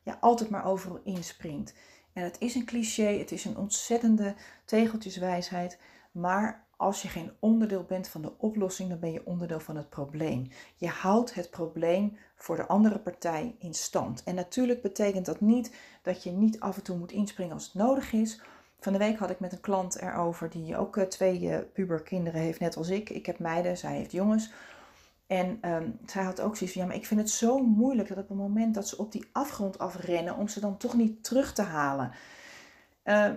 ja, 0.02 0.18
altijd 0.20 0.50
maar 0.50 0.64
overal 0.64 1.00
inspringt. 1.04 1.74
En 2.12 2.24
het 2.24 2.36
is 2.38 2.54
een 2.54 2.64
cliché, 2.64 3.18
het 3.18 3.32
is 3.32 3.44
een 3.44 3.56
ontzettende 3.56 4.34
tegeltjeswijsheid, 4.64 5.78
maar 6.12 6.64
als 6.82 7.02
je 7.02 7.08
geen 7.08 7.32
onderdeel 7.38 7.84
bent 7.84 8.08
van 8.08 8.22
de 8.22 8.32
oplossing, 8.38 8.88
dan 8.88 8.98
ben 8.98 9.12
je 9.12 9.26
onderdeel 9.26 9.60
van 9.60 9.76
het 9.76 9.88
probleem. 9.88 10.48
Je 10.76 10.88
houdt 10.88 11.34
het 11.34 11.50
probleem 11.50 12.16
voor 12.34 12.56
de 12.56 12.66
andere 12.66 12.98
partij 12.98 13.54
in 13.58 13.74
stand. 13.74 14.22
En 14.24 14.34
natuurlijk 14.34 14.82
betekent 14.82 15.26
dat 15.26 15.40
niet 15.40 15.74
dat 16.02 16.22
je 16.22 16.30
niet 16.30 16.60
af 16.60 16.76
en 16.76 16.82
toe 16.82 16.96
moet 16.96 17.12
inspringen 17.12 17.52
als 17.52 17.64
het 17.64 17.74
nodig 17.74 18.12
is. 18.12 18.40
Van 18.80 18.92
de 18.92 18.98
week 18.98 19.18
had 19.18 19.30
ik 19.30 19.40
met 19.40 19.52
een 19.52 19.60
klant 19.60 20.00
erover 20.00 20.50
die 20.50 20.76
ook 20.76 20.96
eh, 20.96 21.04
twee 21.04 21.40
uh, 21.40 21.58
puberkinderen 21.72 22.40
heeft, 22.40 22.60
net 22.60 22.76
als 22.76 22.88
ik. 22.88 23.10
Ik 23.10 23.26
heb 23.26 23.38
meiden, 23.38 23.78
zij 23.78 23.96
heeft 23.96 24.12
jongens. 24.12 24.52
En 25.26 25.58
um, 25.70 25.98
zij 26.06 26.22
had 26.22 26.40
ook 26.40 26.56
zoiets 26.56 26.76
van, 26.76 26.82
ja, 26.82 26.88
maar 26.88 26.98
ik 26.98 27.06
vind 27.06 27.20
het 27.20 27.30
zo 27.30 27.58
moeilijk 27.58 28.08
dat 28.08 28.18
op 28.18 28.28
het 28.28 28.38
moment 28.38 28.74
dat 28.74 28.88
ze 28.88 28.98
op 28.98 29.12
die 29.12 29.28
afgrond 29.32 29.78
afrennen, 29.78 30.36
om 30.36 30.48
ze 30.48 30.60
dan 30.60 30.76
toch 30.76 30.94
niet 30.94 31.24
terug 31.24 31.52
te 31.52 31.62
halen. 31.62 32.12
Uh, 33.04 33.30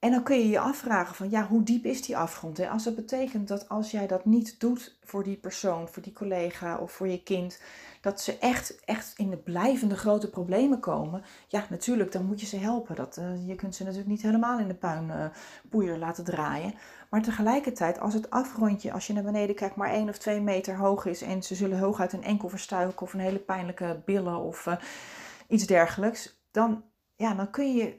en 0.00 0.10
dan 0.10 0.22
kun 0.22 0.38
je 0.38 0.48
je 0.48 0.60
afvragen 0.60 1.14
van 1.14 1.30
ja, 1.30 1.46
hoe 1.46 1.62
diep 1.62 1.84
is 1.84 2.02
die 2.02 2.16
afgrond? 2.16 2.56
Hè? 2.56 2.68
Als 2.68 2.84
dat 2.84 2.94
betekent 2.94 3.48
dat 3.48 3.68
als 3.68 3.90
jij 3.90 4.06
dat 4.06 4.24
niet 4.24 4.60
doet 4.60 4.98
voor 5.04 5.24
die 5.24 5.36
persoon, 5.36 5.88
voor 5.88 6.02
die 6.02 6.12
collega 6.12 6.78
of 6.78 6.92
voor 6.92 7.08
je 7.08 7.22
kind, 7.22 7.60
dat 8.00 8.20
ze 8.20 8.38
echt, 8.38 8.84
echt 8.84 9.12
in 9.16 9.30
de 9.30 9.36
blijvende 9.36 9.96
grote 9.96 10.30
problemen 10.30 10.80
komen. 10.80 11.22
Ja, 11.48 11.66
natuurlijk, 11.70 12.12
dan 12.12 12.26
moet 12.26 12.40
je 12.40 12.46
ze 12.46 12.56
helpen. 12.56 12.96
Dat, 12.96 13.16
uh, 13.16 13.48
je 13.48 13.54
kunt 13.54 13.74
ze 13.74 13.82
natuurlijk 13.82 14.10
niet 14.10 14.22
helemaal 14.22 14.58
in 14.58 14.68
de 14.68 14.74
puinpoeier 14.74 15.94
uh, 15.94 16.00
laten 16.00 16.24
draaien. 16.24 16.74
Maar 17.10 17.22
tegelijkertijd, 17.22 18.00
als 18.00 18.14
het 18.14 18.30
afgrondje, 18.30 18.92
als 18.92 19.06
je 19.06 19.12
naar 19.12 19.22
beneden 19.22 19.54
kijkt, 19.54 19.76
maar 19.76 19.90
één 19.90 20.08
of 20.08 20.18
twee 20.18 20.40
meter 20.40 20.76
hoog 20.76 21.06
is 21.06 21.22
en 21.22 21.42
ze 21.42 21.54
zullen 21.54 21.78
hooguit 21.78 22.12
een 22.12 22.24
enkel 22.24 22.48
verstuiken 22.48 23.02
of 23.02 23.12
een 23.12 23.20
hele 23.20 23.38
pijnlijke 23.38 24.02
billen 24.04 24.36
of 24.36 24.66
uh, 24.66 24.74
iets 25.48 25.66
dergelijks, 25.66 26.42
dan, 26.50 26.84
ja, 27.16 27.34
dan 27.34 27.50
kun 27.50 27.74
je 27.74 27.98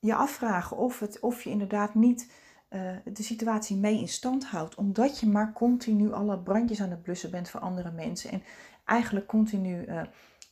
je 0.00 0.14
afvragen 0.14 0.76
of, 0.76 0.98
het, 0.98 1.20
of 1.20 1.42
je 1.42 1.50
inderdaad 1.50 1.94
niet 1.94 2.32
uh, 2.70 2.92
de 3.04 3.22
situatie 3.22 3.76
mee 3.76 3.98
in 3.98 4.08
stand 4.08 4.46
houdt. 4.46 4.74
Omdat 4.74 5.20
je 5.20 5.26
maar 5.26 5.52
continu 5.52 6.12
alle 6.12 6.38
brandjes 6.38 6.80
aan 6.80 6.90
het 6.90 7.02
blussen 7.02 7.30
bent 7.30 7.50
voor 7.50 7.60
andere 7.60 7.90
mensen. 7.90 8.30
En 8.30 8.42
eigenlijk 8.84 9.26
continu 9.26 9.84
uh, 9.84 10.02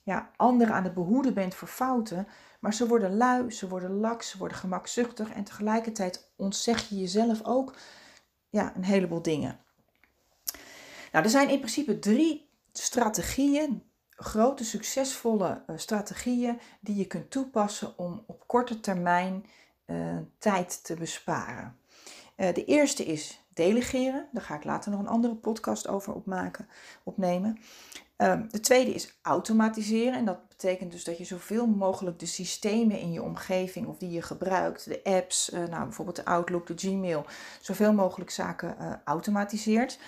ja, 0.03 0.31
anderen 0.37 0.75
aan 0.75 0.85
het 0.85 0.95
behoeden 0.95 1.35
bent 1.35 1.55
voor 1.55 1.69
fouten. 1.69 2.27
Maar 2.61 2.75
ze 2.75 2.89
worden 2.89 3.17
lui, 3.17 3.51
ze 3.51 3.69
worden 3.69 3.91
laks, 3.91 4.31
ze 4.31 4.39
worden 4.39 4.57
gemakzuchtig. 4.57 5.31
En 5.31 5.45
tegelijkertijd 5.45 6.33
ontzeg 6.37 6.89
je 6.89 6.99
jezelf 6.99 7.45
ook 7.45 7.77
ja, 8.49 8.77
een 8.77 8.85
heleboel 8.85 9.23
dingen. 9.23 9.59
Nou, 11.13 11.25
er 11.25 11.31
zijn 11.31 11.49
in 11.49 11.59
principe 11.59 11.99
drie 11.99 12.51
strategieën 12.73 13.83
grote 14.19 14.65
succesvolle 14.65 15.63
uh, 15.67 15.77
strategieën 15.77 16.61
die 16.81 16.97
je 16.97 17.07
kunt 17.07 17.31
toepassen 17.31 17.99
om 17.99 18.23
op 18.27 18.47
korte 18.47 18.81
termijn 18.81 19.47
uh, 19.87 20.17
tijd 20.39 20.85
te 20.85 20.95
besparen. 20.95 21.77
Uh, 22.37 22.55
de 22.55 22.65
eerste 22.65 23.05
is 23.05 23.45
delegeren. 23.55 24.29
Daar 24.33 24.43
ga 24.43 24.55
ik 24.55 24.65
later 24.65 24.91
nog 24.91 25.01
een 25.01 25.09
andere 25.09 25.35
podcast 25.35 25.89
over 25.89 26.15
opmaken, 26.15 26.69
opnemen. 27.03 27.59
Ehm, 28.17 28.49
de 28.49 28.61
tweede 28.61 28.95
is 28.95 29.19
automatiseren. 29.23 30.15
En 30.15 30.25
dat 30.25 30.49
betekent 30.49 30.93
dus 30.93 31.05
dat 31.05 31.19
je 31.19 31.25
zoveel 31.25 31.67
mogelijk 31.67 32.19
de 32.19 32.27
systemen 32.27 32.99
in 32.99 33.13
je 33.13 33.23
omgeving 33.23 33.87
of 33.87 33.99
die 33.99 34.11
je 34.11 34.23
gebruikt, 34.23 34.85
de 34.85 35.01
apps, 35.05 35.49
nou, 35.49 35.85
bijvoorbeeld 35.85 36.17
de 36.17 36.25
Outlook, 36.25 36.67
de 36.67 36.75
Gmail, 36.77 37.27
zoveel 37.61 37.93
mogelijk 37.93 38.31
zaken 38.31 39.01
automatiseert. 39.05 39.99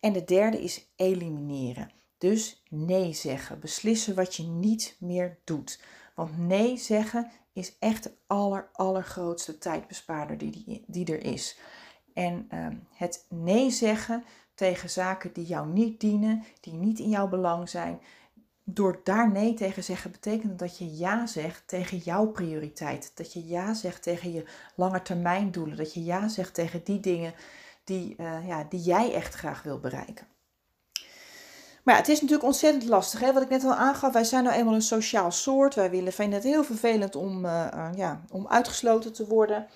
En 0.00 0.12
de 0.12 0.24
derde 0.24 0.62
is 0.62 0.88
elimineren. 0.96 1.97
Dus 2.18 2.62
nee 2.68 3.12
zeggen. 3.12 3.60
Beslissen 3.60 4.14
wat 4.14 4.34
je 4.34 4.42
niet 4.42 4.96
meer 4.98 5.38
doet. 5.44 5.80
Want 6.14 6.38
nee 6.38 6.76
zeggen 6.76 7.30
is 7.52 7.76
echt 7.78 8.02
de 8.02 8.12
aller, 8.26 8.68
allergrootste 8.72 9.58
tijdbespaarder 9.58 10.38
die, 10.38 10.50
die, 10.50 10.84
die 10.86 11.06
er 11.06 11.24
is. 11.24 11.58
En 12.14 12.48
uh, 12.54 12.66
het 12.94 13.26
nee 13.28 13.70
zeggen 13.70 14.24
tegen 14.54 14.90
zaken 14.90 15.32
die 15.32 15.46
jou 15.46 15.68
niet 15.68 16.00
dienen, 16.00 16.44
die 16.60 16.72
niet 16.72 16.98
in 16.98 17.08
jouw 17.08 17.28
belang 17.28 17.68
zijn. 17.68 18.00
Door 18.64 19.00
daar 19.04 19.32
nee 19.32 19.54
tegen 19.54 19.84
zeggen 19.84 20.10
betekent 20.10 20.58
dat 20.58 20.78
je 20.78 20.96
ja 20.96 21.26
zegt 21.26 21.62
tegen 21.66 21.98
jouw 21.98 22.26
prioriteit. 22.26 23.12
Dat 23.14 23.32
je 23.32 23.46
ja 23.46 23.74
zegt 23.74 24.02
tegen 24.02 24.32
je 24.32 24.44
langetermijndoelen. 24.74 25.76
Dat 25.76 25.94
je 25.94 26.04
ja 26.04 26.28
zegt 26.28 26.54
tegen 26.54 26.84
die 26.84 27.00
dingen 27.00 27.34
die, 27.84 28.14
uh, 28.18 28.46
ja, 28.46 28.64
die 28.68 28.80
jij 28.80 29.12
echt 29.14 29.34
graag 29.34 29.62
wil 29.62 29.80
bereiken. 29.80 30.26
Maar 31.88 31.96
het 31.96 32.08
is 32.08 32.20
natuurlijk 32.20 32.46
ontzettend 32.46 32.84
lastig. 32.84 33.20
Hè? 33.20 33.32
Wat 33.32 33.42
ik 33.42 33.48
net 33.48 33.64
al 33.64 33.74
aangaf, 33.74 34.12
wij 34.12 34.24
zijn 34.24 34.44
nou 34.44 34.56
eenmaal 34.56 34.74
een 34.74 34.82
sociaal 34.82 35.32
soort. 35.32 35.74
Wij 35.74 36.12
vinden 36.12 36.38
het 36.38 36.42
heel 36.42 36.64
vervelend 36.64 37.16
om, 37.16 37.44
uh, 37.44 37.88
ja, 37.94 38.20
om 38.30 38.48
uitgesloten 38.48 39.12
te 39.12 39.26
worden. 39.26 39.66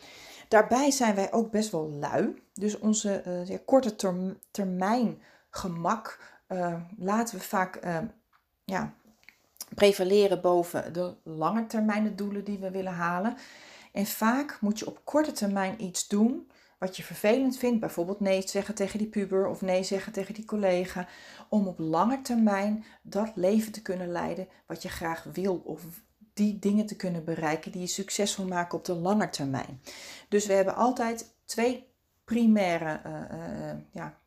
Daarbij 0.48 0.90
zijn 0.90 1.14
wij 1.14 1.32
ook 1.32 1.50
best 1.50 1.70
wel 1.70 1.90
lui. 1.90 2.42
Dus 2.54 2.78
onze 2.78 3.42
ja, 3.44 3.58
korte 3.64 3.96
term, 3.96 4.38
termijn 4.50 5.22
gemak 5.50 6.18
laten 6.96 7.38
we 7.38 7.44
vaak 7.44 7.80
ja, 8.64 8.94
prevaleren 9.74 10.40
boven 10.40 10.92
de 10.92 11.14
lange 11.24 11.66
termijn 11.66 12.16
doelen 12.16 12.44
die 12.44 12.58
we 12.58 12.70
willen 12.70 12.92
halen. 12.92 13.36
En 13.92 14.06
vaak 14.06 14.58
moet 14.60 14.78
je 14.78 14.86
op 14.86 15.00
korte 15.04 15.32
termijn 15.32 15.82
iets 15.82 16.08
doen 16.08 16.50
wat 16.82 16.96
je 16.96 17.02
vervelend 17.02 17.58
vindt, 17.58 17.80
bijvoorbeeld 17.80 18.20
nee 18.20 18.48
zeggen 18.48 18.74
tegen 18.74 18.98
die 18.98 19.08
puber 19.08 19.46
of 19.46 19.60
nee 19.60 19.82
zeggen 19.82 20.12
tegen 20.12 20.34
die 20.34 20.44
collega, 20.44 21.08
om 21.48 21.66
op 21.66 21.78
lange 21.78 22.22
termijn 22.22 22.84
dat 23.02 23.32
leven 23.34 23.72
te 23.72 23.82
kunnen 23.82 24.08
leiden 24.08 24.48
wat 24.66 24.82
je 24.82 24.88
graag 24.88 25.26
wil 25.32 25.62
of 25.64 25.82
die 26.34 26.58
dingen 26.58 26.86
te 26.86 26.96
kunnen 26.96 27.24
bereiken 27.24 27.72
die 27.72 27.80
je 27.80 27.86
succesvol 27.86 28.46
maken 28.46 28.78
op 28.78 28.84
de 28.84 28.94
lange 28.94 29.30
termijn. 29.30 29.82
Dus 30.28 30.46
we 30.46 30.52
hebben 30.52 30.74
altijd 30.74 31.34
twee 31.44 31.86
primaire 32.24 33.00
uh, 33.06 33.80
ja, 33.92 34.18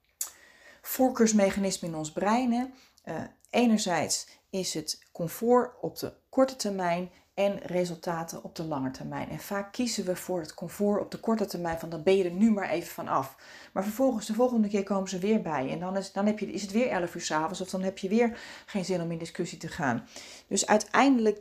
voorkeursmechanismen 0.81 1.91
in 1.91 1.97
ons 1.97 2.11
brein. 2.11 2.73
Uh, 3.05 3.23
enerzijds 3.49 4.27
is 4.49 4.73
het 4.73 5.05
comfort 5.11 5.71
op 5.81 5.99
de 5.99 6.13
korte 6.29 6.55
termijn 6.55 7.09
en 7.35 7.59
resultaten 7.65 8.43
op 8.43 8.55
de 8.55 8.63
lange 8.63 8.91
termijn. 8.91 9.29
En 9.29 9.39
vaak 9.39 9.71
kiezen 9.71 10.05
we 10.05 10.15
voor 10.15 10.39
het 10.39 10.53
comfort 10.53 11.01
op 11.01 11.11
de 11.11 11.19
korte 11.19 11.45
termijn 11.45 11.79
van 11.79 11.89
dan 11.89 12.03
ben 12.03 12.17
je 12.17 12.23
er 12.23 12.31
nu 12.31 12.51
maar 12.51 12.69
even 12.69 12.93
van 12.93 13.07
af. 13.07 13.35
Maar 13.73 13.83
vervolgens 13.83 14.25
de 14.25 14.33
volgende 14.33 14.67
keer 14.67 14.83
komen 14.83 15.09
ze 15.09 15.19
weer 15.19 15.41
bij 15.41 15.69
en 15.71 15.79
dan 15.79 15.97
is, 15.97 16.11
dan 16.11 16.25
heb 16.25 16.39
je, 16.39 16.51
is 16.51 16.61
het 16.61 16.71
weer 16.71 16.89
11 16.89 17.15
uur 17.15 17.21
s'avonds 17.21 17.61
of 17.61 17.69
dan 17.69 17.81
heb 17.81 17.97
je 17.97 18.09
weer 18.09 18.39
geen 18.65 18.85
zin 18.85 19.01
om 19.01 19.11
in 19.11 19.17
discussie 19.17 19.57
te 19.57 19.67
gaan. 19.67 20.07
Dus 20.47 20.67
uiteindelijk 20.67 21.39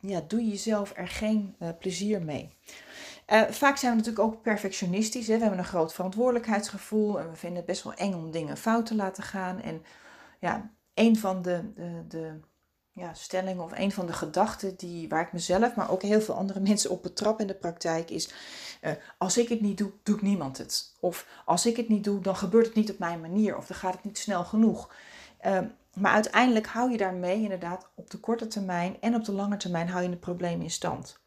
ja, 0.00 0.22
doe 0.28 0.40
je 0.40 0.48
jezelf 0.48 0.92
er 0.96 1.08
geen 1.08 1.54
uh, 1.58 1.68
plezier 1.78 2.22
mee. 2.22 2.54
Uh, 3.32 3.42
vaak 3.42 3.76
zijn 3.76 3.92
we 3.92 3.98
natuurlijk 3.98 4.24
ook 4.24 4.42
perfectionistisch. 4.42 5.26
Hè? 5.26 5.34
We 5.34 5.40
hebben 5.40 5.58
een 5.58 5.64
groot 5.64 5.94
verantwoordelijkheidsgevoel 5.94 7.20
en 7.20 7.30
we 7.30 7.36
vinden 7.36 7.58
het 7.58 7.66
best 7.66 7.82
wel 7.82 7.94
eng 7.94 8.14
om 8.14 8.30
dingen 8.30 8.56
fout 8.56 8.86
te 8.86 8.94
laten 8.94 9.22
gaan. 9.22 9.60
En 9.60 9.82
ja, 10.40 10.70
een 10.94 11.16
van 11.16 11.42
de, 11.42 11.72
de, 11.74 12.04
de 12.08 12.40
ja, 12.96 13.14
stelling 13.14 13.60
of 13.60 13.72
een 13.74 13.92
van 13.92 14.06
de 14.06 14.12
gedachten 14.12 14.76
die, 14.76 15.08
waar 15.08 15.22
ik 15.22 15.32
mezelf, 15.32 15.74
maar 15.74 15.90
ook 15.90 16.02
heel 16.02 16.20
veel 16.20 16.34
andere 16.34 16.60
mensen 16.70 16.90
op 16.90 17.02
betrap 17.02 17.40
in 17.40 17.46
de 17.46 17.54
praktijk 17.54 18.10
is: 18.10 18.32
uh, 18.82 18.90
als 19.18 19.38
ik 19.38 19.48
het 19.48 19.60
niet 19.60 19.78
doe, 19.78 19.92
doet 20.02 20.22
niemand 20.22 20.58
het. 20.58 20.94
Of 21.00 21.26
als 21.44 21.66
ik 21.66 21.76
het 21.76 21.88
niet 21.88 22.04
doe, 22.04 22.20
dan 22.20 22.36
gebeurt 22.36 22.66
het 22.66 22.74
niet 22.74 22.90
op 22.90 22.98
mijn 22.98 23.20
manier 23.20 23.56
of 23.56 23.66
dan 23.66 23.76
gaat 23.76 23.94
het 23.94 24.04
niet 24.04 24.18
snel 24.18 24.44
genoeg. 24.44 24.94
Uh, 25.46 25.58
maar 25.94 26.12
uiteindelijk 26.12 26.66
hou 26.66 26.90
je 26.90 26.96
daarmee 26.96 27.42
inderdaad 27.42 27.88
op 27.94 28.10
de 28.10 28.18
korte 28.18 28.46
termijn 28.46 28.96
en 29.00 29.14
op 29.14 29.24
de 29.24 29.32
lange 29.32 29.56
termijn 29.56 29.88
hou 29.88 30.02
je 30.02 30.10
het 30.10 30.20
probleem 30.20 30.62
in 30.62 30.70
stand. 30.70 31.18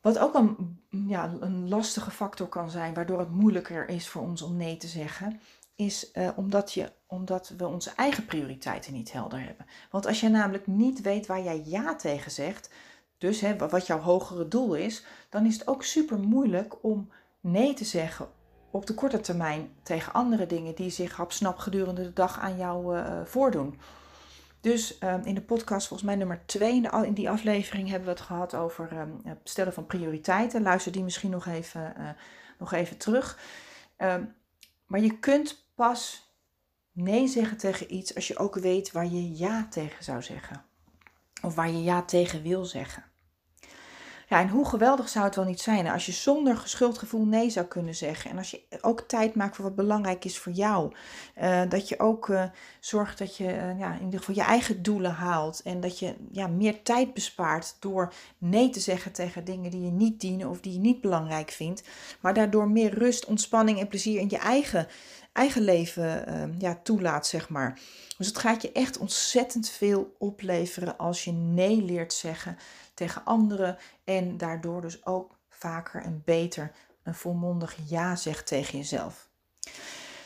Wat 0.00 0.18
ook 0.18 0.34
een, 0.34 0.80
ja, 0.88 1.32
een 1.40 1.68
lastige 1.68 2.10
factor 2.10 2.48
kan 2.48 2.70
zijn, 2.70 2.94
waardoor 2.94 3.18
het 3.18 3.30
moeilijker 3.30 3.88
is 3.88 4.08
voor 4.08 4.22
ons 4.22 4.42
om 4.42 4.56
nee 4.56 4.76
te 4.76 4.86
zeggen, 4.86 5.40
is 5.74 6.10
uh, 6.14 6.28
omdat, 6.36 6.72
je, 6.72 6.92
omdat 7.06 7.54
we 7.56 7.66
onze 7.66 7.90
eigen 7.96 8.24
prioriteiten 8.24 8.92
niet 8.92 9.12
helder 9.12 9.40
hebben. 9.40 9.66
Want 9.90 10.06
als 10.06 10.20
je 10.20 10.28
namelijk 10.28 10.66
niet 10.66 11.00
weet 11.00 11.26
waar 11.26 11.42
jij 11.42 11.62
ja 11.64 11.96
tegen 11.96 12.30
zegt, 12.30 12.70
dus 13.18 13.40
hè, 13.40 13.56
wat 13.56 13.86
jouw 13.86 14.00
hogere 14.00 14.48
doel 14.48 14.74
is, 14.74 15.04
dan 15.28 15.46
is 15.46 15.54
het 15.54 15.68
ook 15.68 15.82
super 15.82 16.18
moeilijk 16.18 16.84
om 16.84 17.10
nee 17.40 17.74
te 17.74 17.84
zeggen 17.84 18.28
op 18.70 18.86
de 18.86 18.94
korte 18.94 19.20
termijn 19.20 19.70
tegen 19.82 20.12
andere 20.12 20.46
dingen 20.46 20.74
die 20.74 20.90
zich 20.90 21.16
hapsnap 21.16 21.58
gedurende 21.58 22.02
de 22.02 22.12
dag 22.12 22.38
aan 22.38 22.56
jou 22.56 22.96
uh, 22.96 23.24
voordoen. 23.24 23.78
Dus 24.60 24.98
ehm, 24.98 25.20
in 25.24 25.34
de 25.34 25.42
podcast, 25.42 25.86
volgens 25.86 26.08
mij 26.08 26.18
nummer 26.18 26.42
2, 26.46 26.88
in, 27.04 27.12
die 27.14 27.30
aflevering 27.30 27.88
hebben 27.88 28.08
we 28.08 28.14
het 28.14 28.24
gehad 28.24 28.54
over 28.54 28.88
ehm, 28.90 29.10
het 29.24 29.38
stellen 29.44 29.72
van 29.72 29.86
prioriteiten. 29.86 30.62
Luister 30.62 30.92
die 30.92 31.02
misschien 31.02 31.30
nog 31.30 31.46
even, 31.46 31.94
uh, 31.98 32.08
nog 32.58 32.72
even 32.72 32.96
terug. 32.96 33.38
Ehm, 33.96 34.24
maar 34.86 35.00
je 35.00 35.18
kunt 35.18 35.64
pas 35.74 36.25
nee 36.96 37.28
zeggen 37.28 37.56
tegen 37.56 37.94
iets 37.94 38.14
als 38.14 38.28
je 38.28 38.36
ook 38.36 38.54
weet 38.54 38.92
waar 38.92 39.06
je 39.06 39.36
ja 39.36 39.66
tegen 39.70 40.04
zou 40.04 40.22
zeggen. 40.22 40.64
Of 41.42 41.54
waar 41.54 41.70
je 41.70 41.82
ja 41.82 42.02
tegen 42.02 42.42
wil 42.42 42.64
zeggen. 42.64 43.04
Ja, 44.28 44.40
en 44.40 44.48
hoe 44.48 44.68
geweldig 44.68 45.08
zou 45.08 45.24
het 45.24 45.34
wel 45.36 45.44
niet 45.44 45.60
zijn 45.60 45.88
als 45.88 46.06
je 46.06 46.12
zonder 46.12 46.56
geschuldgevoel 46.56 47.24
nee 47.24 47.50
zou 47.50 47.66
kunnen 47.66 47.94
zeggen. 47.94 48.30
En 48.30 48.38
als 48.38 48.50
je 48.50 48.62
ook 48.80 49.00
tijd 49.00 49.34
maakt 49.34 49.56
voor 49.56 49.64
wat 49.64 49.74
belangrijk 49.74 50.24
is 50.24 50.38
voor 50.38 50.52
jou. 50.52 50.92
Uh, 51.42 51.62
dat 51.68 51.88
je 51.88 51.98
ook 51.98 52.28
uh, 52.28 52.44
zorgt 52.80 53.18
dat 53.18 53.36
je 53.36 53.44
uh, 53.44 53.78
ja, 53.78 53.94
in 53.94 54.04
ieder 54.04 54.18
geval 54.18 54.34
je 54.34 54.42
eigen 54.42 54.82
doelen 54.82 55.10
haalt. 55.10 55.62
En 55.62 55.80
dat 55.80 55.98
je 55.98 56.14
ja, 56.32 56.46
meer 56.46 56.82
tijd 56.82 57.14
bespaart 57.14 57.76
door 57.80 58.12
nee 58.38 58.70
te 58.70 58.80
zeggen 58.80 59.12
tegen 59.12 59.44
dingen 59.44 59.70
die 59.70 59.84
je 59.84 59.90
niet 59.90 60.20
dienen 60.20 60.48
of 60.48 60.60
die 60.60 60.72
je 60.72 60.78
niet 60.78 61.00
belangrijk 61.00 61.50
vindt. 61.50 61.82
Maar 62.20 62.34
daardoor 62.34 62.68
meer 62.68 62.98
rust, 62.98 63.24
ontspanning 63.24 63.80
en 63.80 63.88
plezier 63.88 64.20
in 64.20 64.30
je 64.30 64.38
eigen, 64.38 64.86
eigen 65.36 65.62
leven 65.62 66.54
ja, 66.58 66.80
toelaat, 66.82 67.26
zeg 67.26 67.48
maar. 67.48 67.78
Dus 68.18 68.26
het 68.26 68.38
gaat 68.38 68.62
je 68.62 68.72
echt 68.72 68.98
ontzettend 68.98 69.68
veel 69.68 70.14
opleveren 70.18 70.98
als 70.98 71.24
je 71.24 71.32
nee 71.32 71.82
leert 71.82 72.12
zeggen 72.12 72.58
tegen 72.94 73.24
anderen 73.24 73.76
en 74.04 74.36
daardoor 74.36 74.80
dus 74.80 75.06
ook 75.06 75.38
vaker 75.48 76.02
en 76.02 76.22
beter 76.24 76.72
een 77.02 77.14
volmondig 77.14 77.76
ja 77.88 78.16
zegt 78.16 78.46
tegen 78.46 78.78
jezelf. 78.78 79.28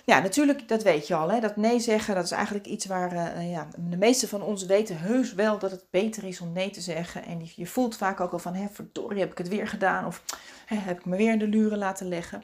Ja, 0.05 0.21
natuurlijk, 0.21 0.69
dat 0.69 0.83
weet 0.83 1.07
je 1.07 1.15
al. 1.15 1.31
Hè? 1.31 1.41
Dat 1.41 1.57
nee 1.57 1.81
zeggen, 1.81 2.15
dat 2.15 2.25
is 2.25 2.31
eigenlijk 2.31 2.67
iets 2.67 2.87
waar 2.87 3.13
uh, 3.13 3.51
ja, 3.51 3.69
de 3.77 3.97
meeste 3.97 4.29
van 4.29 4.43
ons 4.43 4.65
weten 4.65 4.99
heus 4.99 5.35
wel 5.35 5.59
dat 5.59 5.71
het 5.71 5.85
beter 5.91 6.25
is 6.25 6.41
om 6.41 6.53
nee 6.53 6.71
te 6.71 6.81
zeggen. 6.81 7.25
En 7.25 7.49
je 7.55 7.67
voelt 7.67 7.97
vaak 7.97 8.21
ook 8.21 8.33
al 8.33 8.39
van, 8.39 8.55
hè, 8.55 8.69
verdorie, 8.73 9.21
heb 9.21 9.31
ik 9.31 9.39
het 9.39 9.49
weer 9.49 9.69
gedaan? 9.69 10.07
Of 10.07 10.23
heb 10.67 10.99
ik 10.99 11.05
me 11.05 11.17
weer 11.17 11.33
in 11.33 11.39
de 11.39 11.49
luren 11.49 11.79
laten 11.79 12.09
leggen? 12.09 12.43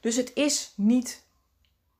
Dus 0.00 0.16
het 0.16 0.30
is 0.34 0.72
niet 0.76 1.22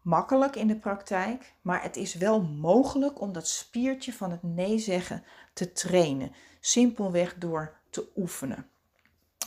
makkelijk 0.03 0.57
in 0.57 0.67
de 0.67 0.77
praktijk, 0.77 1.55
maar 1.61 1.83
het 1.83 1.97
is 1.97 2.15
wel 2.15 2.43
mogelijk 2.43 3.21
om 3.21 3.33
dat 3.33 3.49
spiertje 3.49 4.13
van 4.13 4.31
het 4.31 4.43
nee 4.43 4.79
zeggen 4.79 5.25
te 5.53 5.73
trainen. 5.73 6.33
Simpelweg 6.61 7.35
door 7.35 7.77
te 7.91 8.09
oefenen. 8.17 8.67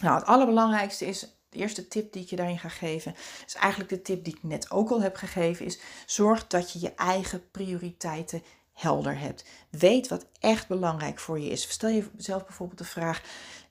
Nou, 0.01 0.15
het 0.19 0.25
allerbelangrijkste 0.25 1.05
is, 1.05 1.19
de 1.49 1.57
eerste 1.57 1.87
tip 1.87 2.13
die 2.13 2.21
ik 2.21 2.29
je 2.29 2.35
daarin 2.35 2.59
ga 2.59 2.69
geven, 2.69 3.15
is 3.45 3.55
eigenlijk 3.55 3.89
de 3.89 4.01
tip 4.01 4.23
die 4.23 4.35
ik 4.35 4.43
net 4.43 4.71
ook 4.71 4.89
al 4.89 5.01
heb 5.01 5.15
gegeven, 5.15 5.65
is 5.65 5.79
zorg 6.05 6.47
dat 6.47 6.71
je 6.71 6.79
je 6.79 6.93
eigen 6.95 7.51
prioriteiten 7.51 8.43
helder 8.73 9.19
hebt. 9.19 9.45
Weet 9.69 10.07
wat 10.07 10.25
echt 10.39 10.67
belangrijk 10.67 11.19
voor 11.19 11.39
je 11.39 11.49
is. 11.49 11.71
Stel 11.71 11.89
jezelf 11.89 12.45
bijvoorbeeld 12.45 12.77
de 12.77 12.85
vraag 12.85 13.21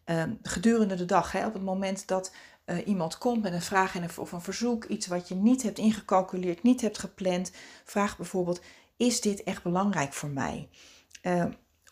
ehm, 0.05 0.35
gedurende 0.43 0.95
de 0.95 1.05
dag, 1.05 1.33
hè, 1.33 1.47
op 1.47 1.53
het 1.53 1.63
moment 1.63 2.07
dat 2.07 2.33
uh, 2.67 2.87
iemand 2.87 3.19
komt 3.19 3.43
met 3.43 3.53
een 3.53 3.63
vraag 3.63 3.95
en 3.95 4.09
of 4.19 4.33
een 4.33 4.41
verzoek, 4.41 4.85
iets 4.85 5.07
wat 5.07 5.29
je 5.29 5.35
niet 5.35 5.63
hebt 5.63 5.79
ingecalculeerd, 5.79 6.63
niet 6.63 6.81
hebt 6.81 6.99
gepland, 6.99 7.53
vraag 7.85 8.17
bijvoorbeeld: 8.17 8.61
is 8.97 9.21
dit 9.21 9.43
echt 9.43 9.63
belangrijk 9.63 10.13
voor 10.13 10.29
mij? 10.29 10.69
Uh, 11.23 11.45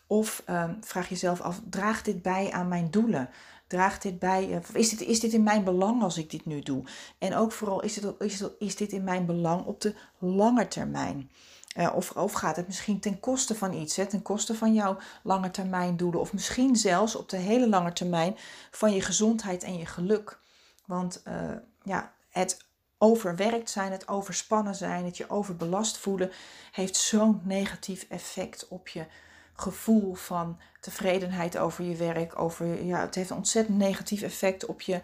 of 0.07 0.43
uh, 0.49 0.69
vraag 0.81 1.09
jezelf 1.09 1.41
af: 1.41 1.61
draagt 1.69 2.05
dit 2.05 2.21
bij 2.21 2.51
aan 2.51 2.67
mijn 2.67 2.91
doelen? 2.91 3.29
Draagt 3.67 4.01
dit 4.01 4.19
bij, 4.19 4.49
uh, 4.49 4.57
is, 4.73 4.89
dit, 4.89 5.01
is 5.01 5.19
dit 5.19 5.33
in 5.33 5.43
mijn 5.43 5.63
belang 5.63 6.01
als 6.01 6.17
ik 6.17 6.29
dit 6.29 6.45
nu 6.45 6.61
doe? 6.61 6.83
En 7.17 7.35
ook 7.35 7.51
vooral, 7.51 7.81
is 7.81 7.93
dit, 7.93 8.13
is, 8.19 8.43
is 8.59 8.75
dit 8.75 8.91
in 8.91 9.03
mijn 9.03 9.25
belang 9.25 9.65
op 9.65 9.81
de 9.81 9.95
lange 10.19 10.67
termijn? 10.67 11.31
Uh, 11.77 11.95
of, 11.95 12.11
of 12.11 12.33
gaat 12.33 12.55
het 12.55 12.67
misschien 12.67 12.99
ten 12.99 13.19
koste 13.19 13.55
van 13.55 13.73
iets, 13.73 13.93
ten 13.93 14.21
koste 14.21 14.55
van 14.55 14.73
jouw 14.73 14.97
lange 15.23 15.51
termijn 15.51 15.97
doelen, 15.97 16.19
of 16.19 16.33
misschien 16.33 16.75
zelfs 16.75 17.15
op 17.15 17.29
de 17.29 17.37
hele 17.37 17.69
lange 17.69 17.93
termijn 17.93 18.35
van 18.71 18.93
je 18.93 19.01
gezondheid 19.01 19.63
en 19.63 19.77
je 19.77 19.85
geluk. 19.85 20.41
Want 20.85 21.21
uh, 21.27 21.51
ja, 21.83 22.13
het 22.29 22.65
overwerkt 22.97 23.69
zijn, 23.69 23.91
het 23.91 24.07
overspannen 24.07 24.75
zijn, 24.75 25.05
het 25.05 25.17
je 25.17 25.29
overbelast 25.29 25.97
voelen, 25.97 26.31
heeft 26.71 26.95
zo'n 26.95 27.41
negatief 27.43 28.05
effect 28.09 28.67
op 28.67 28.87
je 28.87 29.05
gevoel 29.53 30.13
van 30.13 30.59
tevredenheid 30.79 31.57
over 31.57 31.83
je 31.83 31.95
werk. 31.95 32.39
Over, 32.39 32.83
ja, 32.85 32.99
het 32.99 33.15
heeft 33.15 33.29
een 33.29 33.35
ontzettend 33.37 33.77
negatief 33.77 34.21
effect 34.21 34.65
op 34.65 34.81
je, 34.81 35.01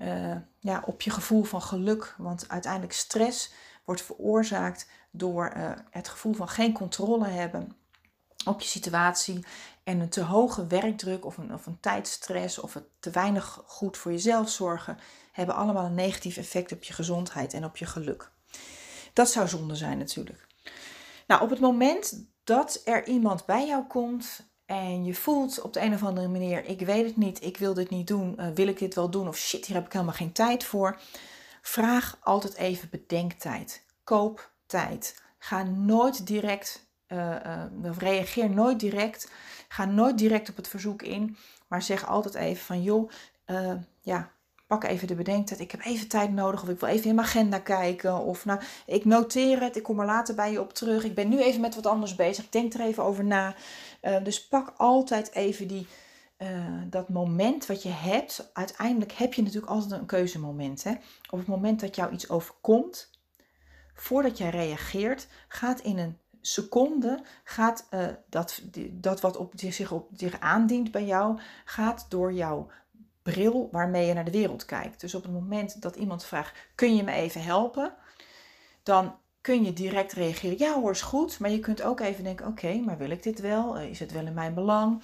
uh, 0.00 0.36
ja, 0.58 0.82
op 0.86 1.00
je 1.02 1.10
gevoel 1.10 1.44
van 1.44 1.62
geluk. 1.62 2.14
Want 2.18 2.48
uiteindelijk 2.48 2.92
stress 2.92 3.52
wordt 3.84 4.02
veroorzaakt 4.02 4.88
door 5.10 5.52
uh, 5.56 5.70
het 5.90 6.08
gevoel 6.08 6.34
van 6.34 6.48
geen 6.48 6.72
controle 6.72 7.26
hebben 7.26 7.76
op 8.44 8.60
je 8.60 8.68
situatie 8.68 9.44
en 9.88 10.00
een 10.00 10.08
te 10.08 10.22
hoge 10.22 10.66
werkdruk 10.66 11.24
of 11.24 11.36
een, 11.36 11.54
of 11.54 11.66
een 11.66 11.80
tijdstress 11.80 12.58
of 12.58 12.74
het 12.74 12.84
te 13.00 13.10
weinig 13.10 13.62
goed 13.66 13.96
voor 13.96 14.12
jezelf 14.12 14.50
zorgen, 14.50 14.98
hebben 15.32 15.54
allemaal 15.54 15.84
een 15.84 15.94
negatief 15.94 16.36
effect 16.36 16.72
op 16.72 16.82
je 16.82 16.92
gezondheid 16.92 17.52
en 17.52 17.64
op 17.64 17.76
je 17.76 17.86
geluk. 17.86 18.30
Dat 19.12 19.30
zou 19.30 19.48
zonde 19.48 19.74
zijn 19.74 19.98
natuurlijk. 19.98 20.46
Nou, 21.26 21.42
op 21.42 21.50
het 21.50 21.60
moment 21.60 22.24
dat 22.44 22.82
er 22.84 23.06
iemand 23.06 23.46
bij 23.46 23.66
jou 23.66 23.84
komt 23.84 24.50
en 24.66 25.04
je 25.04 25.14
voelt 25.14 25.60
op 25.60 25.72
de 25.72 25.80
een 25.80 25.94
of 25.94 26.02
andere 26.02 26.28
manier, 26.28 26.64
ik 26.64 26.80
weet 26.80 27.06
het 27.06 27.16
niet, 27.16 27.44
ik 27.44 27.56
wil 27.56 27.74
dit 27.74 27.90
niet 27.90 28.06
doen, 28.06 28.36
uh, 28.38 28.46
wil 28.54 28.66
ik 28.66 28.78
dit 28.78 28.94
wel 28.94 29.10
doen 29.10 29.28
of 29.28 29.36
shit, 29.36 29.66
hier 29.66 29.76
heb 29.76 29.86
ik 29.86 29.92
helemaal 29.92 30.14
geen 30.14 30.32
tijd 30.32 30.64
voor. 30.64 31.00
Vraag 31.62 32.18
altijd 32.20 32.54
even 32.54 32.88
bedenktijd. 32.90 33.84
Koop 34.04 34.50
tijd. 34.66 35.22
Ga 35.38 35.62
nooit 35.62 36.26
direct 36.26 36.88
uh, 37.08 37.64
reageer 37.98 38.50
nooit 38.50 38.80
direct. 38.80 39.30
Ga 39.68 39.84
nooit 39.84 40.18
direct 40.18 40.48
op 40.48 40.56
het 40.56 40.68
verzoek 40.68 41.02
in. 41.02 41.36
Maar 41.66 41.82
zeg 41.82 42.06
altijd 42.06 42.34
even 42.34 42.64
van 42.64 42.82
joh, 42.82 43.10
uh, 43.46 43.72
ja, 44.00 44.30
pak 44.66 44.84
even 44.84 45.06
de 45.06 45.14
bedenktijd. 45.14 45.60
Ik 45.60 45.70
heb 45.70 45.84
even 45.84 46.08
tijd 46.08 46.32
nodig. 46.32 46.62
Of 46.62 46.68
ik 46.68 46.80
wil 46.80 46.88
even 46.88 47.08
in 47.08 47.14
mijn 47.14 47.26
agenda 47.26 47.58
kijken. 47.58 48.18
Of 48.18 48.44
nou, 48.44 48.60
ik 48.86 49.04
noteer 49.04 49.60
het. 49.60 49.76
Ik 49.76 49.82
kom 49.82 50.00
er 50.00 50.06
later 50.06 50.34
bij 50.34 50.52
je 50.52 50.60
op 50.60 50.74
terug. 50.74 51.04
Ik 51.04 51.14
ben 51.14 51.28
nu 51.28 51.42
even 51.42 51.60
met 51.60 51.74
wat 51.74 51.86
anders 51.86 52.14
bezig. 52.14 52.44
Ik 52.44 52.52
denk 52.52 52.74
er 52.74 52.80
even 52.80 53.02
over 53.02 53.24
na. 53.24 53.54
dus 54.22 54.48
pak 54.48 54.72
altijd 54.76 55.34
even 55.34 55.68
die, 55.68 55.86
dat 56.86 57.08
moment 57.08 57.66
wat 57.66 57.82
je 57.82 57.88
hebt. 57.88 58.50
Uiteindelijk 58.52 59.12
heb 59.12 59.34
je 59.34 59.42
natuurlijk 59.42 59.72
altijd 59.72 60.00
een 60.00 60.06
keuzemoment. 60.06 60.84
Hè? 60.84 60.92
Op 61.30 61.38
het 61.38 61.48
moment 61.48 61.80
dat 61.80 61.96
jou 61.96 62.12
iets 62.12 62.28
overkomt. 62.28 63.10
Voordat 63.94 64.38
jij 64.38 64.50
reageert, 64.50 65.26
gaat 65.48 65.80
in 65.80 65.98
een 65.98 66.18
seconde 66.40 67.20
gaat 67.44 67.86
uh, 67.90 68.06
dat, 68.28 68.62
dat 68.90 69.20
wat 69.20 69.36
op, 69.36 69.52
zich, 69.56 69.92
op, 69.92 70.08
zich 70.16 70.40
aandient 70.40 70.90
bij 70.90 71.04
jou, 71.04 71.38
gaat 71.64 72.06
door 72.08 72.32
jouw 72.32 72.70
bril 73.22 73.68
waarmee 73.72 74.06
je 74.06 74.14
naar 74.14 74.24
de 74.24 74.30
wereld 74.30 74.64
kijkt. 74.64 75.00
Dus 75.00 75.14
op 75.14 75.22
het 75.22 75.32
moment 75.32 75.82
dat 75.82 75.96
iemand 75.96 76.24
vraagt, 76.24 76.58
kun 76.74 76.96
je 76.96 77.02
me 77.02 77.12
even 77.12 77.42
helpen? 77.42 77.94
Dan 78.82 79.18
kun 79.40 79.64
je 79.64 79.72
direct 79.72 80.12
reageren, 80.12 80.58
ja 80.58 80.80
hoor, 80.80 80.90
is 80.90 81.02
goed. 81.02 81.38
Maar 81.38 81.50
je 81.50 81.58
kunt 81.58 81.82
ook 81.82 82.00
even 82.00 82.24
denken, 82.24 82.46
oké, 82.46 82.74
maar 82.74 82.98
wil 82.98 83.10
ik 83.10 83.22
dit 83.22 83.40
wel? 83.40 83.76
Eh, 83.76 83.90
is 83.90 83.98
het 83.98 84.12
wel 84.12 84.26
in 84.26 84.34
mijn 84.34 84.54
belang? 84.54 85.02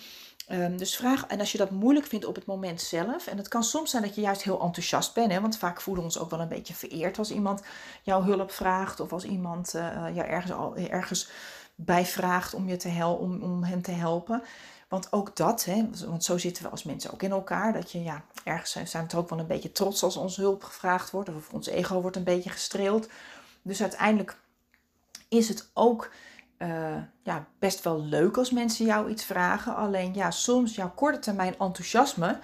Um, 0.51 0.77
dus 0.77 0.97
vraag, 0.97 1.27
en 1.27 1.41
als 1.41 1.53
je 1.53 1.59
dat 1.59 1.71
moeilijk 1.71 2.07
vindt 2.07 2.27
op 2.27 2.35
het 2.35 2.47
moment 2.47 2.81
zelf, 2.81 3.27
en 3.27 3.37
het 3.37 3.49
kan 3.49 3.65
soms 3.65 3.91
zijn 3.91 4.03
dat 4.03 4.15
je 4.15 4.21
juist 4.21 4.43
heel 4.43 4.61
enthousiast 4.61 5.15
bent, 5.15 5.33
hè, 5.33 5.41
want 5.41 5.59
vaak 5.59 5.81
voelen 5.81 6.03
we 6.03 6.09
ons 6.09 6.19
ook 6.19 6.31
wel 6.31 6.41
een 6.41 6.49
beetje 6.49 6.75
vereerd 6.75 7.19
als 7.19 7.31
iemand 7.31 7.63
jouw 8.03 8.23
hulp 8.23 8.51
vraagt 8.51 9.01
of 9.01 9.13
als 9.13 9.25
iemand 9.25 9.75
uh, 9.75 10.07
jou 10.15 10.29
ergens, 10.29 10.89
ergens 10.89 11.29
bij 11.75 12.07
vraagt 12.07 12.55
om, 12.55 12.69
je 12.69 12.77
te 12.77 12.89
hel, 12.89 13.15
om, 13.15 13.43
om 13.43 13.63
hem 13.63 13.83
te 13.83 13.91
helpen. 13.91 14.43
Want 14.89 15.13
ook 15.13 15.37
dat, 15.37 15.65
hè, 15.65 15.89
want 16.07 16.25
zo 16.25 16.39
zitten 16.39 16.63
we 16.63 16.69
als 16.69 16.83
mensen 16.83 17.13
ook 17.13 17.23
in 17.23 17.31
elkaar, 17.31 17.73
dat 17.73 17.93
je 17.93 18.03
ja, 18.03 18.25
ergens 18.45 18.71
zijn, 18.71 19.07
we 19.07 19.13
er 19.13 19.19
ook 19.19 19.29
wel 19.29 19.39
een 19.39 19.47
beetje 19.47 19.73
trots 19.73 20.03
als 20.03 20.17
onze 20.17 20.41
hulp 20.41 20.63
gevraagd 20.65 21.11
wordt, 21.11 21.29
of 21.29 21.53
ons 21.53 21.67
ego 21.67 22.01
wordt 22.01 22.17
een 22.17 22.25
beetje 22.25 22.51
gestreeld. 22.51 23.09
Dus 23.63 23.81
uiteindelijk 23.81 24.37
is 25.29 25.49
het 25.49 25.69
ook 25.73 26.11
uh, 26.65 26.97
ja, 27.23 27.47
best 27.59 27.85
wel 27.85 28.03
leuk 28.03 28.37
als 28.37 28.51
mensen 28.51 28.87
jou 28.87 29.11
iets 29.11 29.25
vragen. 29.25 29.77
Alleen 29.77 30.15
ja, 30.15 30.31
soms 30.31 30.75
jouw 30.75 30.93
korte 30.95 31.19
termijn 31.19 31.59
enthousiasme. 31.59 32.39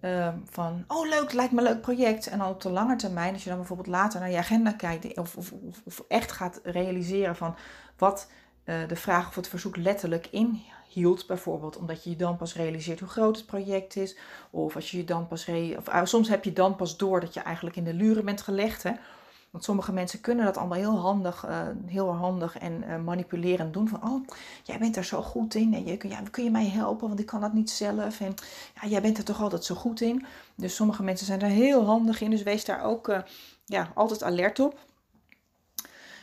Uh, 0.00 0.28
van, 0.50 0.84
oh 0.86 1.08
leuk, 1.08 1.32
lijkt 1.32 1.52
me 1.52 1.58
een 1.58 1.66
leuk 1.66 1.80
project. 1.80 2.26
En 2.26 2.38
dan 2.38 2.48
op 2.48 2.60
de 2.60 2.70
lange 2.70 2.96
termijn, 2.96 3.32
als 3.32 3.42
je 3.42 3.48
dan 3.48 3.58
bijvoorbeeld 3.58 3.88
later 3.88 4.20
naar 4.20 4.30
je 4.30 4.36
agenda 4.36 4.72
kijkt. 4.72 5.18
Of, 5.18 5.36
of, 5.36 5.52
of 5.84 6.04
echt 6.08 6.32
gaat 6.32 6.60
realiseren 6.62 7.36
van 7.36 7.56
wat 7.98 8.30
uh, 8.64 8.88
de 8.88 8.96
vraag 8.96 9.28
of 9.28 9.34
het 9.34 9.48
verzoek 9.48 9.76
letterlijk 9.76 10.28
inhield. 10.30 11.26
Bijvoorbeeld 11.26 11.76
omdat 11.76 12.04
je 12.04 12.10
je 12.10 12.16
dan 12.16 12.36
pas 12.36 12.54
realiseert 12.54 13.00
hoe 13.00 13.08
groot 13.08 13.36
het 13.36 13.46
project 13.46 13.96
is. 13.96 14.16
Of 14.50 14.74
als 14.74 14.90
je 14.90 14.96
je 14.96 15.04
dan 15.04 15.28
pas... 15.28 15.46
Re 15.46 15.74
of, 15.78 15.88
uh, 15.88 16.00
soms 16.04 16.28
heb 16.28 16.44
je 16.44 16.52
dan 16.52 16.76
pas 16.76 16.96
door 16.96 17.20
dat 17.20 17.34
je 17.34 17.40
eigenlijk 17.40 17.76
in 17.76 17.84
de 17.84 17.94
luren 17.94 18.24
bent 18.24 18.42
gelegd. 18.42 18.82
Hè? 18.82 18.92
Want 19.52 19.64
sommige 19.64 19.92
mensen 19.92 20.20
kunnen 20.20 20.44
dat 20.44 20.56
allemaal 20.56 20.78
heel 20.78 20.98
handig, 20.98 21.46
uh, 21.46 21.60
heel 21.86 22.14
handig 22.14 22.58
en 22.58 22.84
uh, 22.88 22.98
manipulerend 22.98 23.72
doen. 23.72 23.88
Van, 23.88 24.04
oh, 24.04 24.26
jij 24.62 24.78
bent 24.78 24.96
er 24.96 25.04
zo 25.04 25.22
goed 25.22 25.54
in. 25.54 25.74
En 25.74 25.84
je, 25.84 25.96
kun 26.30 26.44
je 26.44 26.50
mij 26.50 26.68
helpen? 26.68 27.08
Want 27.08 27.20
ik 27.20 27.26
kan 27.26 27.40
dat 27.40 27.52
niet 27.52 27.70
zelf. 27.70 28.20
En 28.20 28.34
ja, 28.82 28.88
jij 28.88 29.02
bent 29.02 29.18
er 29.18 29.24
toch 29.24 29.40
altijd 29.40 29.64
zo 29.64 29.74
goed 29.74 30.00
in. 30.00 30.26
Dus 30.54 30.74
sommige 30.74 31.02
mensen 31.02 31.26
zijn 31.26 31.38
daar 31.38 31.48
heel 31.48 31.84
handig 31.84 32.20
in. 32.20 32.30
Dus 32.30 32.42
wees 32.42 32.64
daar 32.64 32.84
ook 32.84 33.08
uh, 33.08 33.18
ja, 33.64 33.92
altijd 33.94 34.22
alert 34.22 34.60
op. 34.60 34.78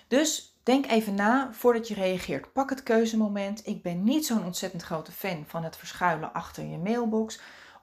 Dus 0.08 0.58
denk 0.64 0.86
even 0.86 1.16
na 1.16 1.50
voordat 1.52 1.88
je 1.88 1.94
reageert. 1.94 2.54
Pak 2.54 2.70
het 2.70 2.84
keuzemoment. 2.84 3.68
Ik 3.68 3.82
ben 3.82 4.04
niet 4.04 4.26
zo'n 4.26 4.46
ontzettend 4.46 4.84
grote 4.84 5.12
fan 5.12 5.44
van 5.48 5.64
het 5.64 5.78
verschuilen 5.78 6.34
achter 6.34 6.64
je 6.66 6.78
mailbox 6.78 7.40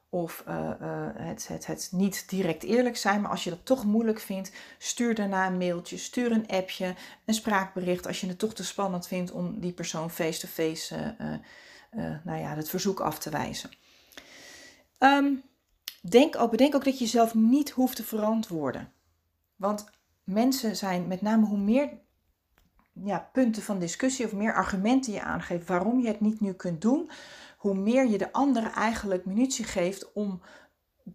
of 0.09 0.45
uh, 0.49 0.71
uh, 0.81 1.09
het, 1.14 1.66
het, 1.66 1.88
niet 1.92 2.29
direct 2.29 2.62
eerlijk 2.62 2.97
zijn. 2.97 3.21
Maar 3.21 3.31
als 3.31 3.45
je 3.45 3.51
dat 3.51 3.64
toch 3.64 3.85
moeilijk 3.85 4.21
vindt, 4.21 4.53
stuur 4.79 5.14
daarna 5.14 5.47
een 5.47 5.59
mailtje, 5.59 5.97
stuur 5.97 6.33
een 6.33 6.49
appje, 6.49 6.95
een 7.25 7.35
spraakbericht. 7.35 8.07
Als 8.07 8.21
je 8.21 8.27
het 8.27 8.38
toch 8.38 8.55
te 8.55 8.64
spannend 8.64 9.07
vindt 9.07 9.31
om 9.31 9.61
die 9.61 9.73
persoon 9.73 10.11
face-to-face 10.11 11.16
uh, 11.97 12.14
nou 12.25 12.40
ja, 12.40 12.55
het 12.55 12.69
verzoek 12.69 13.01
af 13.01 13.19
te 13.19 13.31
wijzen. 13.31 13.71
Um, 14.99 15.42
denk 16.01 16.51
bedenk 16.51 16.75
ook 16.75 16.85
dat 16.85 16.99
je 16.99 17.05
jezelf 17.05 17.35
niet 17.35 17.71
hoeft 17.71 17.97
te 17.97 18.05
verantwoorden. 18.05 18.92
Want 19.57 19.90
mensen 20.25 20.77
zijn 20.77 21.07
met 21.07 21.21
name 21.21 21.47
hoe 21.47 21.59
meer 21.59 21.90
ja, 23.05 23.29
punten 23.33 23.63
van 23.63 23.79
discussie 23.79 24.25
of 24.25 24.33
meer 24.33 24.55
argumenten 24.55 25.13
je 25.13 25.23
aangeeft 25.23 25.69
waarom 25.69 26.01
je 26.01 26.09
het 26.09 26.21
niet 26.21 26.41
nu 26.41 26.53
kunt 26.53 26.81
doen, 26.81 27.11
hoe 27.57 27.75
meer 27.75 28.07
je 28.07 28.19
de 28.19 28.33
anderen 28.33 28.73
eigenlijk 28.73 29.25
munitie 29.25 29.65
geeft 29.65 30.13
om 30.13 30.41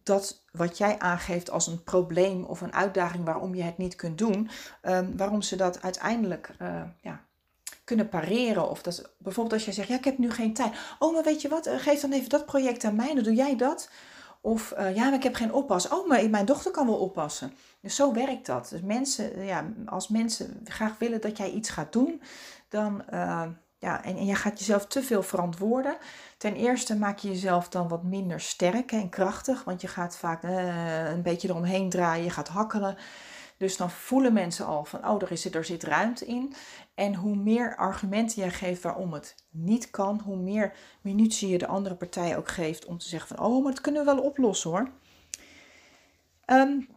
dat 0.03 0.43
wat 0.51 0.77
jij 0.77 0.99
aangeeft 0.99 1.51
als 1.51 1.67
een 1.67 1.83
probleem 1.83 2.43
of 2.43 2.61
een 2.61 2.73
uitdaging 2.73 3.25
waarom 3.25 3.55
je 3.55 3.63
het 3.63 3.77
niet 3.77 3.95
kunt 3.95 4.17
doen, 4.17 4.49
um, 4.83 5.17
waarom 5.17 5.41
ze 5.41 5.55
dat 5.55 5.81
uiteindelijk 5.81 6.51
uh, 6.61 6.81
ja, 7.01 7.25
kunnen 7.83 8.09
pareren. 8.09 8.69
Of 8.69 8.81
dat, 8.81 9.13
bijvoorbeeld 9.17 9.53
als 9.53 9.65
jij 9.65 9.73
zegt, 9.73 9.87
ja, 9.87 9.95
ik 9.95 10.03
heb 10.03 10.17
nu 10.17 10.31
geen 10.31 10.53
tijd. 10.53 10.73
Oh, 10.99 11.13
maar 11.13 11.23
weet 11.23 11.41
je 11.41 11.49
wat, 11.49 11.65
eh, 11.65 11.79
geef 11.79 12.01
dan 12.01 12.11
even 12.11 12.29
dat 12.29 12.45
project 12.45 12.83
aan 12.83 12.95
mij, 12.95 13.13
dan 13.13 13.23
doe 13.23 13.35
jij 13.35 13.55
dat. 13.55 13.89
Of 14.41 14.73
uh, 14.77 14.95
ja, 14.95 15.03
maar 15.03 15.13
ik 15.13 15.23
heb 15.23 15.35
geen 15.35 15.53
oppas. 15.53 15.87
Oh, 15.89 16.07
maar 16.07 16.29
mijn 16.29 16.45
dochter 16.45 16.71
kan 16.71 16.85
wel 16.85 16.97
oppassen. 16.97 17.53
Dus 17.81 17.95
zo 17.95 18.13
werkt 18.13 18.45
dat. 18.45 18.69
Dus 18.69 18.81
mensen, 18.81 19.45
ja, 19.45 19.73
als 19.85 20.07
mensen 20.07 20.61
graag 20.63 20.97
willen 20.97 21.21
dat 21.21 21.37
jij 21.37 21.51
iets 21.51 21.69
gaat 21.69 21.93
doen, 21.93 22.21
dan 22.69 23.03
uh, 23.13 23.47
ja, 23.77 24.03
en, 24.03 24.17
en 24.17 24.25
jij 24.25 24.35
gaat 24.35 24.59
jezelf 24.59 24.85
te 24.85 25.03
veel 25.03 25.23
verantwoorden. 25.23 25.97
Ten 26.37 26.55
eerste 26.55 26.97
maak 26.97 27.17
je 27.17 27.27
jezelf 27.27 27.69
dan 27.69 27.87
wat 27.87 28.03
minder 28.03 28.39
sterk 28.39 28.91
en 28.91 29.09
krachtig, 29.09 29.63
want 29.63 29.81
je 29.81 29.87
gaat 29.87 30.17
vaak 30.17 30.43
uh, 30.43 31.09
een 31.09 31.21
beetje 31.21 31.49
eromheen 31.49 31.89
draaien, 31.89 32.23
je 32.23 32.29
gaat 32.29 32.47
hakkelen. 32.47 32.97
Dus 33.57 33.77
dan 33.77 33.91
voelen 33.91 34.33
mensen 34.33 34.65
al 34.65 34.85
van, 34.85 35.07
oh, 35.07 35.21
er, 35.21 35.31
is, 35.31 35.53
er 35.53 35.65
zit 35.65 35.83
ruimte 35.83 36.25
in. 36.25 36.53
En 36.95 37.15
hoe 37.15 37.35
meer 37.35 37.75
argumenten 37.75 38.41
jij 38.41 38.51
geeft 38.51 38.81
waarom 38.81 39.13
het 39.13 39.35
niet 39.49 39.89
kan, 39.89 40.21
hoe 40.23 40.37
meer 40.37 40.73
munitie 41.01 41.49
je 41.49 41.57
de 41.57 41.67
andere 41.67 41.95
partij 41.95 42.37
ook 42.37 42.47
geeft 42.47 42.85
om 42.85 42.97
te 42.97 43.07
zeggen 43.07 43.35
van, 43.35 43.45
oh, 43.45 43.63
maar 43.63 43.71
dat 43.71 43.81
kunnen 43.81 44.05
we 44.05 44.13
wel 44.13 44.23
oplossen 44.23 44.69
hoor. 44.69 44.89
Um, 46.45 46.87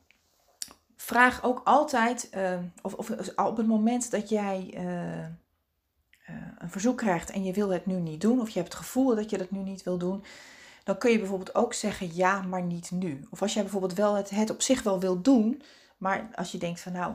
vraag 1.05 1.43
ook 1.43 1.61
altijd, 1.65 2.31
uh, 2.35 2.59
of, 2.83 2.95
of, 2.95 3.11
op 3.37 3.57
het 3.57 3.67
moment 3.67 4.11
dat 4.11 4.29
jij 4.29 4.75
uh, 4.75 5.27
een 6.59 6.71
verzoek 6.71 6.97
krijgt 6.97 7.31
en 7.31 7.45
je 7.45 7.53
wil 7.53 7.69
het 7.69 7.87
nu 7.87 7.95
niet 7.95 8.21
doen, 8.21 8.41
of 8.41 8.49
je 8.49 8.59
hebt 8.59 8.73
het 8.73 8.83
gevoel 8.83 9.15
dat 9.15 9.31
je 9.31 9.39
dat 9.39 9.51
nu 9.51 9.59
niet 9.59 9.83
wil 9.83 9.99
doen, 9.99 10.25
dan 10.85 10.99
kun 10.99 11.11
je 11.11 11.19
bijvoorbeeld 11.19 11.55
ook 11.55 11.75
zeggen 11.75 12.15
ja, 12.15 12.43
maar 12.43 12.63
niet 12.63 12.91
nu. 12.91 13.27
Of 13.31 13.43
als 13.43 13.55
jij 13.55 13.63
bijvoorbeeld 13.63 13.95
wel 13.95 14.15
het, 14.15 14.31
het 14.31 14.51
op 14.51 14.63
zich 14.63 14.83
wel 14.83 15.01
wil 15.01 15.21
doen, 15.21 15.63
maar 15.97 16.29
als 16.35 16.53
je 16.53 16.59
denkt 16.59 16.81
van 16.81 16.93
nou, 16.93 17.15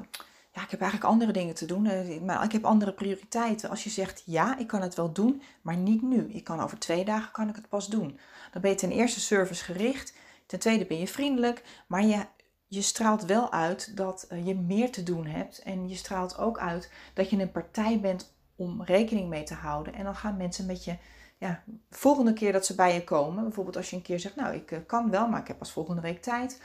ja, 0.54 0.64
ik 0.64 0.72
heb 0.72 0.82
eigenlijk 0.82 1.12
andere 1.12 1.32
dingen 1.32 1.56
te 1.56 1.66
doen, 1.66 1.86
eh, 1.86 2.22
maar 2.22 2.44
ik 2.44 2.52
heb 2.52 2.66
andere 2.66 2.94
prioriteiten. 2.94 3.70
Als 3.70 3.84
je 3.84 3.90
zegt 3.90 4.24
ja, 4.26 4.58
ik 4.58 4.68
kan 4.68 4.82
het 4.82 4.96
wel 4.96 5.12
doen, 5.12 5.42
maar 5.62 5.78
niet 5.78 6.02
nu. 6.02 6.30
Ik 6.32 6.44
kan 6.44 6.60
over 6.60 6.80
twee 6.80 7.06
dagen 7.06 7.32
kan 7.32 7.50
ik 7.50 7.56
het 7.56 7.70
pas 7.70 7.88
doen. 7.88 8.20
Dan 8.52 8.62
ben 8.62 8.72
je 8.72 8.78
ten 8.78 8.92
eerste 8.92 9.20
servicegericht, 9.20 10.14
ten 10.46 10.60
tweede 10.60 10.86
ben 10.86 11.00
je 11.00 11.08
vriendelijk, 11.08 11.64
maar 11.88 12.06
je, 12.06 12.26
je 12.70 12.82
straalt 12.82 13.26
wel 13.26 13.52
uit 13.52 13.98
dat 13.98 14.26
eh, 14.30 14.46
je 14.46 14.56
meer 14.56 14.92
te 14.92 15.04
doen 15.04 15.26
hebt. 15.26 15.60
En 15.60 15.90
je 15.90 15.96
straalt 15.96 16.38
ook 16.38 16.60
uit 16.60 16.92
dat 17.14 17.30
je 17.30 17.38
een 17.38 17.52
partij 17.52 18.00
bent 18.00 18.34
om 18.56 18.84
rekening 18.84 19.30
mee 19.30 19.44
te 19.44 19.54
houden. 19.54 19.94
En 19.94 20.04
dan 20.04 20.16
gaan 20.16 20.38
mensen 20.38 20.66
met 20.66 20.84
je, 20.84 20.98
ja, 21.38 21.64
volgende 21.90 22.34
keer 22.34 22.52
dat 22.52 22.66
ze 22.66 22.76
bij 22.76 22.94
je 22.94 23.04
komen, 23.04 23.44
bijvoorbeeld 23.44 23.78
als 23.78 23.90
je 23.90 23.96
een 23.96 24.02
keer 24.02 24.20
zegt, 24.20 24.36
nou, 24.36 24.56
ik 24.56 24.72
eh, 24.72 24.80
kan 24.86 25.10
wel, 25.10 25.28
maar 25.28 25.42
ik 25.42 25.48
heb 25.48 25.58
pas 25.58 25.72
volgende 25.72 26.02
week 26.02 26.22
tijd 26.22 26.60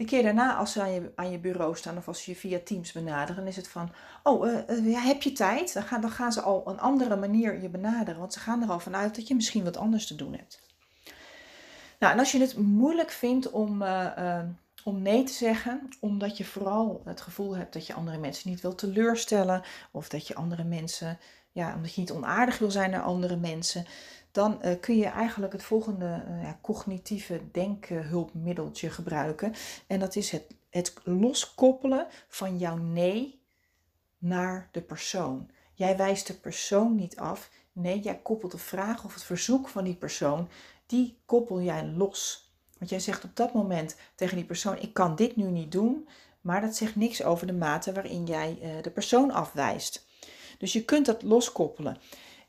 de 0.00 0.06
keer 0.06 0.22
daarna, 0.22 0.54
als 0.54 0.72
ze 0.72 0.80
aan 0.80 0.92
je, 0.92 1.12
aan 1.14 1.30
je 1.30 1.38
bureau 1.38 1.76
staan 1.76 1.96
of 1.96 2.08
als 2.08 2.24
je 2.24 2.30
je 2.30 2.36
via 2.36 2.58
Teams 2.64 2.92
benaderen, 2.92 3.46
is 3.46 3.56
het 3.56 3.68
van: 3.68 3.92
Oh, 4.22 4.46
ja, 4.84 5.00
heb 5.00 5.22
je 5.22 5.32
tijd? 5.32 5.74
Dan 5.90 6.10
gaan, 6.10 6.32
ze 6.32 6.40
al 6.40 6.62
een 6.66 6.80
andere 6.80 7.16
manier 7.16 7.62
je 7.62 7.68
benaderen, 7.68 8.20
want 8.20 8.32
ze 8.32 8.38
gaan 8.38 8.62
er 8.62 8.70
al 8.70 8.80
vanuit 8.80 9.14
dat 9.14 9.28
je 9.28 9.34
misschien 9.34 9.64
wat 9.64 9.76
anders 9.76 10.06
te 10.06 10.14
doen 10.14 10.32
hebt. 10.32 10.60
Nou, 11.98 12.12
en 12.12 12.18
als 12.18 12.32
je 12.32 12.40
het 12.40 12.56
moeilijk 12.56 13.10
vindt 13.10 13.50
om, 13.50 13.82
om 14.84 15.02
nee 15.02 15.24
te 15.24 15.32
zeggen, 15.32 15.88
omdat 16.00 16.36
je 16.36 16.44
vooral 16.44 17.02
het 17.04 17.20
gevoel 17.20 17.56
hebt 17.56 17.72
dat 17.72 17.86
je 17.86 17.94
andere 17.94 18.18
mensen 18.18 18.50
niet 18.50 18.60
wil 18.60 18.74
teleurstellen, 18.74 19.62
of 19.90 20.08
dat 20.08 20.26
je 20.26 20.34
andere 20.34 20.64
mensen, 20.64 21.18
ja, 21.52 21.74
omdat 21.74 21.94
je 21.94 22.00
niet 22.00 22.12
onaardig 22.12 22.58
wil 22.58 22.70
zijn 22.70 22.90
naar 22.90 23.02
andere 23.02 23.36
mensen, 23.36 23.84
dan 24.30 24.58
uh, 24.64 24.80
kun 24.80 24.96
je 24.96 25.06
eigenlijk 25.06 25.52
het 25.52 25.62
volgende 25.62 26.24
ja, 26.42 26.58
cognitieve 26.62 27.40
denkhulpmiddeltje 27.52 28.90
gebruiken. 28.90 29.54
En 29.86 30.00
dat 30.00 30.16
is 30.16 30.30
het, 30.30 30.44
het 30.70 30.94
loskoppelen 31.04 32.06
van 32.28 32.58
jouw 32.58 32.76
nee 32.76 33.42
naar 34.18 34.68
de 34.72 34.80
persoon. 34.80 35.50
Jij 35.74 35.96
wijst 35.96 36.26
de 36.26 36.34
persoon 36.34 36.94
niet 36.94 37.16
af. 37.16 37.50
Nee, 37.72 38.00
jij 38.00 38.18
koppelt 38.18 38.52
de 38.52 38.58
vraag 38.58 39.04
of 39.04 39.14
het 39.14 39.22
verzoek 39.22 39.68
van 39.68 39.84
die 39.84 39.94
persoon, 39.94 40.48
die 40.86 41.18
koppel 41.24 41.60
jij 41.60 41.86
los. 41.86 42.49
Want 42.80 42.92
jij 42.92 43.00
zegt 43.00 43.24
op 43.24 43.36
dat 43.36 43.54
moment 43.54 43.96
tegen 44.14 44.36
die 44.36 44.44
persoon: 44.44 44.78
Ik 44.78 44.94
kan 44.94 45.16
dit 45.16 45.36
nu 45.36 45.44
niet 45.44 45.72
doen. 45.72 46.08
Maar 46.40 46.60
dat 46.60 46.76
zegt 46.76 46.96
niks 46.96 47.22
over 47.22 47.46
de 47.46 47.52
mate 47.52 47.92
waarin 47.92 48.26
jij 48.26 48.58
uh, 48.62 48.82
de 48.82 48.90
persoon 48.90 49.30
afwijst. 49.30 50.06
Dus 50.58 50.72
je 50.72 50.84
kunt 50.84 51.06
dat 51.06 51.22
loskoppelen. 51.22 51.98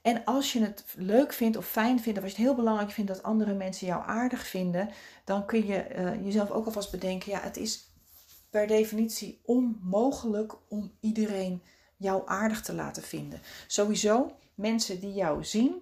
En 0.01 0.23
als 0.25 0.53
je 0.53 0.61
het 0.61 0.85
leuk 0.95 1.33
vindt 1.33 1.57
of 1.57 1.67
fijn 1.67 1.99
vindt, 1.99 2.17
of 2.17 2.23
als 2.23 2.33
je 2.33 2.37
het 2.37 2.47
heel 2.47 2.57
belangrijk 2.57 2.91
vindt 2.91 3.13
dat 3.13 3.23
andere 3.23 3.53
mensen 3.53 3.87
jou 3.87 4.03
aardig 4.05 4.47
vinden, 4.47 4.89
dan 5.23 5.45
kun 5.45 5.65
je 5.65 5.95
uh, 5.95 6.25
jezelf 6.25 6.51
ook 6.51 6.65
alvast 6.65 6.91
bedenken: 6.91 7.31
ja, 7.31 7.39
het 7.39 7.57
is 7.57 7.89
per 8.49 8.67
definitie 8.67 9.41
onmogelijk 9.45 10.53
om 10.67 10.91
iedereen 10.99 11.63
jou 11.97 12.21
aardig 12.25 12.61
te 12.61 12.73
laten 12.73 13.03
vinden. 13.03 13.41
Sowieso, 13.67 14.35
mensen 14.55 14.99
die 14.99 15.13
jou 15.13 15.43
zien, 15.43 15.79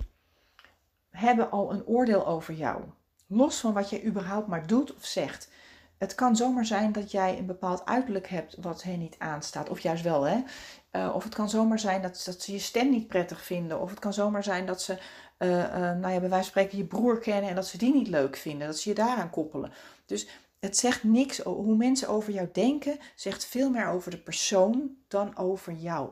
hebben 1.10 1.52
al 1.52 1.72
een 1.72 1.86
oordeel 1.86 2.28
over 2.28 2.54
jou. 2.54 2.84
Los 3.32 3.60
van 3.60 3.74
wat 3.74 3.90
je 3.90 4.04
überhaupt 4.04 4.48
maar 4.48 4.68
doet 4.68 4.96
of 4.96 5.06
zegt. 5.06 5.50
Het 5.98 6.16
kan 6.16 6.36
zomaar 6.36 6.66
zijn 6.66 6.92
dat 6.92 7.12
jij 7.12 7.38
een 7.38 7.46
bepaald 7.46 7.86
uiterlijk 7.86 8.28
hebt 8.28 8.56
wat 8.62 8.84
hen 8.84 9.00
niet 9.00 9.16
aanstaat. 9.18 9.70
Of 9.70 9.80
juist 9.80 10.04
wel, 10.04 10.24
hè. 10.24 10.44
Uh, 10.92 11.16
of 11.16 11.24
het 11.24 11.36
kan 11.36 11.50
zomaar 11.50 11.80
zijn 11.80 12.02
dat, 12.02 12.22
dat 12.26 12.42
ze 12.42 12.52
je 12.52 12.60
stem 12.60 12.90
niet 12.90 13.08
prettig 13.08 13.44
vinden. 13.44 13.80
Of 13.80 13.90
het 13.90 14.00
kan 14.00 14.14
zomaar 14.14 14.44
zijn 14.44 14.66
dat 14.66 14.82
ze, 14.82 14.98
uh, 15.40 15.50
uh, 15.50 15.74
nou 15.74 16.10
ja, 16.10 16.20
bij 16.20 16.20
wijze 16.20 16.30
van 16.30 16.44
spreken 16.44 16.78
je 16.78 16.86
broer 16.86 17.20
kennen 17.20 17.50
en 17.50 17.56
dat 17.56 17.68
ze 17.68 17.78
die 17.78 17.94
niet 17.94 18.08
leuk 18.08 18.36
vinden. 18.36 18.68
Dat 18.68 18.80
ze 18.80 18.90
je 18.90 18.96
daaraan 18.96 19.30
koppelen. 19.30 19.72
Dus 20.06 20.28
het 20.60 20.78
zegt 20.78 21.04
niks. 21.04 21.38
Hoe 21.40 21.76
mensen 21.76 22.08
over 22.08 22.34
jou 22.34 22.50
denken, 22.52 23.00
zegt 23.16 23.46
veel 23.46 23.70
meer 23.70 23.88
over 23.88 24.12
de 24.12 24.22
persoon 24.22 24.96
dan 25.08 25.38
over 25.38 25.74
jou. 25.74 26.10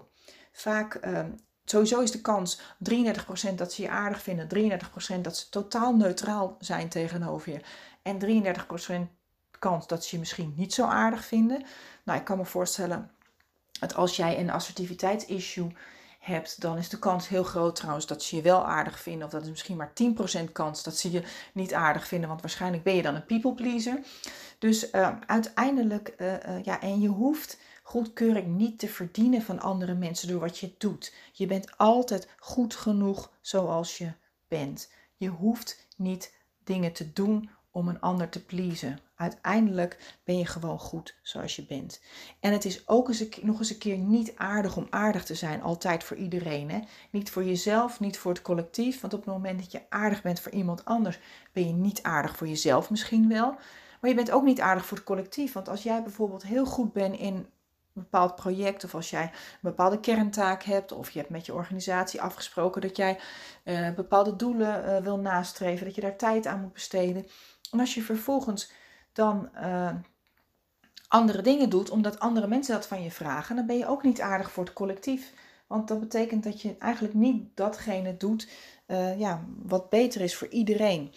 Vaak, 0.52 0.96
ehm, 0.96 1.32
sowieso 1.70 2.02
is 2.02 2.12
de 2.12 2.22
kans 2.22 2.60
33% 2.60 3.54
dat 3.56 3.74
ze 3.74 3.82
je 3.82 3.90
aardig 3.90 4.22
vinden, 4.22 4.48
33% 5.18 5.22
dat 5.22 5.38
ze 5.38 5.50
totaal 5.50 5.96
neutraal 5.96 6.56
zijn 6.60 6.90
tegenover 6.90 7.52
je. 7.52 7.62
En 8.02 8.20
33% 8.20 9.18
kans 9.60 9.88
dat 9.88 10.06
ze 10.06 10.16
je 10.16 10.20
misschien 10.20 10.54
niet 10.56 10.74
zo 10.74 10.86
aardig 10.86 11.26
vinden. 11.26 11.64
Nou, 12.04 12.20
ik 12.20 12.26
kan 12.26 12.38
me 12.38 12.46
voorstellen 12.46 13.12
dat 13.80 13.96
als 13.96 14.16
jij 14.16 14.40
een 14.40 14.50
assertiviteitsissue 14.50 15.72
hebt, 16.20 16.62
dan 16.62 16.78
is 16.78 16.90
de 16.90 17.00
kans 17.00 17.28
heel 17.28 17.44
groot 17.44 17.76
trouwens 17.76 18.08
dat 18.08 18.24
ze 18.24 18.36
je 18.36 18.42
wel 18.42 18.66
aardig 18.66 19.00
vinden. 19.00 19.26
Of 19.26 19.32
dat 19.32 19.44
is 19.44 19.50
misschien 19.50 19.78
maar 19.78 19.92
10% 20.48 20.52
kans 20.52 20.84
dat 20.84 20.98
ze 20.98 21.12
je 21.12 21.24
niet 21.54 21.74
aardig 21.74 22.08
vinden, 22.08 22.30
want 22.30 22.42
waarschijnlijk 22.42 22.84
ben 22.84 22.96
je 22.96 23.02
dan 23.02 23.16
een 23.16 23.26
people 23.26 23.54
pleaser. 23.54 24.00
Dus 24.60 24.92
uh, 24.92 25.10
uiteindelijk, 25.26 26.14
uh, 26.18 26.34
uh, 26.34 26.64
ja, 26.64 26.82
en 26.82 27.02
je 27.02 27.08
hoeft 27.08 27.58
goedkeuring 27.88 28.58
niet 28.58 28.80
te 28.80 28.88
verdienen 28.88 29.42
van 29.42 29.60
andere 29.60 29.94
mensen 29.94 30.28
door 30.28 30.40
wat 30.40 30.58
je 30.58 30.74
doet. 30.78 31.14
Je 31.34 31.46
bent 31.46 31.78
altijd 31.78 32.30
goed 32.40 32.76
genoeg 32.76 33.32
zoals 33.42 33.98
je 33.98 34.12
bent. 34.48 34.92
Je 35.16 35.28
hoeft 35.28 35.88
niet 35.98 36.34
dingen 36.64 36.94
te 36.94 37.14
doen 37.14 37.50
om 37.72 37.88
een 37.88 38.02
ander 38.02 38.30
te 38.30 38.46
pleasen. 38.46 39.00
Uiteindelijk 39.16 40.20
ben 40.24 40.38
je 40.38 40.46
gewoon 40.46 40.80
goed 40.80 41.16
zoals 41.22 41.56
je 41.56 41.66
bent. 41.66 42.02
En 42.40 42.52
het 42.52 42.66
is 42.66 42.88
ook 42.88 43.08
eens 43.08 43.20
een, 43.20 43.34
nog 43.42 43.60
eens 43.60 43.70
een 43.70 43.78
keer 43.78 43.98
niet 43.98 44.36
aardig 44.36 44.78
om 44.78 44.88
aardig 44.90 45.26
te 45.26 45.36
zijn, 45.36 45.62
altijd 45.62 46.04
voor 46.04 46.18
iedereen. 46.18 46.70
Hè? 46.70 46.80
Niet 47.12 47.30
voor 47.30 47.44
jezelf, 47.44 48.00
niet 48.00 48.18
voor 48.18 48.32
het 48.32 48.42
collectief. 48.42 49.02
Want 49.02 49.14
op 49.14 49.26
het 49.26 49.34
moment 49.34 49.60
dat 49.60 49.72
je 49.72 49.82
aardig 49.90 50.22
bent 50.22 50.40
voor 50.40 50.52
iemand 50.52 50.86
anders, 50.86 51.20
ben 51.52 51.68
je 51.68 51.74
niet 51.74 52.04
aardig 52.04 52.38
voor 52.38 52.48
jezelf 52.48 52.90
misschien 52.90 53.30
wel. 53.30 53.56
Maar 54.02 54.10
je 54.10 54.16
bent 54.16 54.32
ook 54.32 54.44
niet 54.44 54.62
aardig 54.62 54.86
voor 54.86 54.98
het 54.98 55.06
collectief. 55.06 55.54
Want 55.54 55.70
als 55.70 55.84
jij 55.84 56.04
bijvoorbeeld 56.04 56.44
heel 56.44 56.66
goed 56.66 56.94
bent 56.94 57.18
in 57.18 57.48
bepaald 58.02 58.36
project, 58.36 58.84
of 58.84 58.96
als 58.96 59.10
jij 59.10 59.24
een 59.24 59.30
bepaalde 59.62 60.00
kerntaak 60.00 60.64
hebt, 60.64 60.92
of 60.92 61.10
je 61.10 61.20
hebt 61.20 61.32
met 61.32 61.46
je 61.46 61.54
organisatie 61.54 62.22
afgesproken 62.22 62.82
dat 62.82 62.98
jij 62.98 63.20
uh, 63.64 63.94
bepaalde 63.94 64.36
doelen 64.36 64.86
uh, 64.86 64.98
wil 64.98 65.18
nastreven, 65.18 65.86
dat 65.86 65.96
je 65.96 66.02
daar 66.02 66.18
tijd 66.18 66.48
aan 66.48 66.62
moet 66.62 66.74
besteden 66.74 67.28
en 67.72 67.80
als 67.80 67.94
je 67.94 68.02
vervolgens 68.02 68.72
dan 69.14 69.50
uh, 69.56 69.96
andere 71.08 71.42
dingen 71.42 71.70
doet, 71.70 71.90
omdat 71.90 72.20
andere 72.20 72.48
mensen 72.48 72.74
dat 72.74 72.88
van 72.88 73.04
je 73.04 73.12
vragen, 73.12 73.56
dan 73.56 73.66
ben 73.66 73.78
je 73.78 73.88
ook 73.88 74.04
niet 74.04 74.22
aardig 74.22 74.52
voor 74.52 74.64
het 74.64 74.74
collectief. 74.74 75.34
Want 75.68 75.88
dat 75.88 76.00
betekent 76.00 76.44
dat 76.44 76.62
je 76.62 76.76
eigenlijk 76.80 77.14
niet 77.14 77.56
datgene 77.56 78.18
doet 78.18 78.50
ja, 79.18 79.46
wat 79.64 79.90
beter 79.90 80.22
is 80.22 80.36
voor 80.36 80.48
iedereen. 80.48 81.14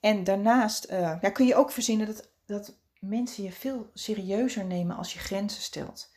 En 0.00 0.24
daarnaast 0.24 0.86
ja, 0.90 1.30
kun 1.32 1.46
je 1.46 1.54
ook 1.54 1.70
verzinnen 1.70 2.06
dat, 2.06 2.28
dat 2.46 2.74
mensen 3.00 3.42
je 3.42 3.52
veel 3.52 3.90
serieuzer 3.94 4.64
nemen 4.64 4.96
als 4.96 5.12
je 5.12 5.18
grenzen 5.18 5.62
stelt. 5.62 6.10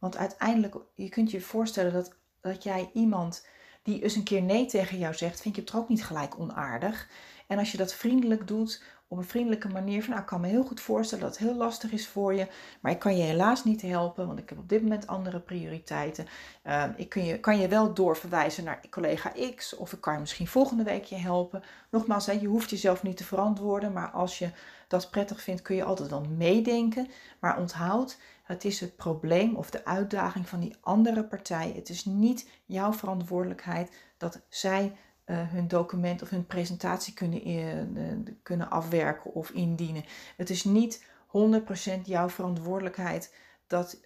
Want 0.00 0.16
uiteindelijk, 0.16 0.76
je 0.94 1.08
kunt 1.08 1.30
je 1.30 1.40
voorstellen 1.40 1.92
dat, 1.92 2.16
dat 2.40 2.62
jij 2.62 2.90
iemand 2.94 3.46
die 3.82 4.02
eens 4.02 4.14
een 4.14 4.22
keer 4.22 4.42
nee 4.42 4.66
tegen 4.66 4.98
jou 4.98 5.14
zegt, 5.14 5.40
vind 5.40 5.54
je 5.54 5.60
het 5.60 5.70
er 5.70 5.78
ook 5.78 5.88
niet 5.88 6.04
gelijk 6.04 6.38
onaardig. 6.38 7.08
En 7.46 7.58
als 7.58 7.70
je 7.72 7.76
dat 7.76 7.94
vriendelijk 7.94 8.46
doet, 8.46 8.82
op 9.08 9.18
een 9.18 9.24
vriendelijke 9.24 9.68
manier, 9.68 10.00
van 10.00 10.10
nou, 10.10 10.20
ik 10.20 10.28
kan 10.28 10.40
me 10.40 10.46
heel 10.46 10.64
goed 10.64 10.80
voorstellen 10.80 11.24
dat 11.24 11.38
het 11.38 11.48
heel 11.48 11.56
lastig 11.56 11.92
is 11.92 12.08
voor 12.08 12.34
je, 12.34 12.46
maar 12.80 12.92
ik 12.92 12.98
kan 12.98 13.16
je 13.16 13.22
helaas 13.22 13.64
niet 13.64 13.82
helpen, 13.82 14.26
want 14.26 14.38
ik 14.38 14.48
heb 14.48 14.58
op 14.58 14.68
dit 14.68 14.82
moment 14.82 15.06
andere 15.06 15.40
prioriteiten. 15.40 16.26
Uh, 16.64 16.84
ik 16.96 17.08
kun 17.08 17.24
je, 17.24 17.40
kan 17.40 17.58
je 17.58 17.68
wel 17.68 17.94
doorverwijzen 17.94 18.64
naar 18.64 18.80
collega 18.90 19.32
X, 19.56 19.76
of 19.76 19.92
ik 19.92 20.00
kan 20.00 20.12
je 20.12 20.20
misschien 20.20 20.46
volgende 20.46 20.82
week 20.82 21.04
je 21.04 21.16
helpen. 21.16 21.62
Nogmaals, 21.90 22.26
hè, 22.26 22.32
je 22.32 22.46
hoeft 22.46 22.70
jezelf 22.70 23.02
niet 23.02 23.16
te 23.16 23.24
verantwoorden, 23.24 23.92
maar 23.92 24.10
als 24.10 24.38
je 24.38 24.50
dat 24.88 25.10
prettig 25.10 25.42
vindt, 25.42 25.62
kun 25.62 25.76
je 25.76 25.84
altijd 25.84 26.10
wel 26.10 26.24
meedenken. 26.36 27.08
Maar 27.40 27.58
onthoud, 27.58 28.18
het 28.50 28.64
is 28.64 28.80
het 28.80 28.96
probleem 28.96 29.56
of 29.56 29.70
de 29.70 29.84
uitdaging 29.84 30.48
van 30.48 30.60
die 30.60 30.76
andere 30.80 31.24
partij. 31.24 31.72
Het 31.74 31.88
is 31.88 32.04
niet 32.04 32.48
jouw 32.64 32.92
verantwoordelijkheid 32.92 33.92
dat 34.16 34.40
zij 34.48 34.96
uh, 35.26 35.36
hun 35.50 35.68
document 35.68 36.22
of 36.22 36.30
hun 36.30 36.46
presentatie 36.46 37.14
kunnen, 37.14 37.48
uh, 37.48 38.32
kunnen 38.42 38.70
afwerken 38.70 39.32
of 39.34 39.50
indienen. 39.50 40.04
Het 40.36 40.50
is 40.50 40.64
niet 40.64 41.04
100% 41.26 42.00
jouw 42.04 42.28
verantwoordelijkheid 42.28 43.34
dat 43.66 44.00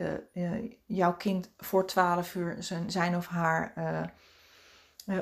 jouw 0.87 1.17
kind 1.17 1.51
voor 1.57 1.87
12 1.87 2.35
uur 2.35 2.57
zijn, 2.59 2.91
zijn 2.91 3.17
of 3.17 3.27
haar 3.27 3.73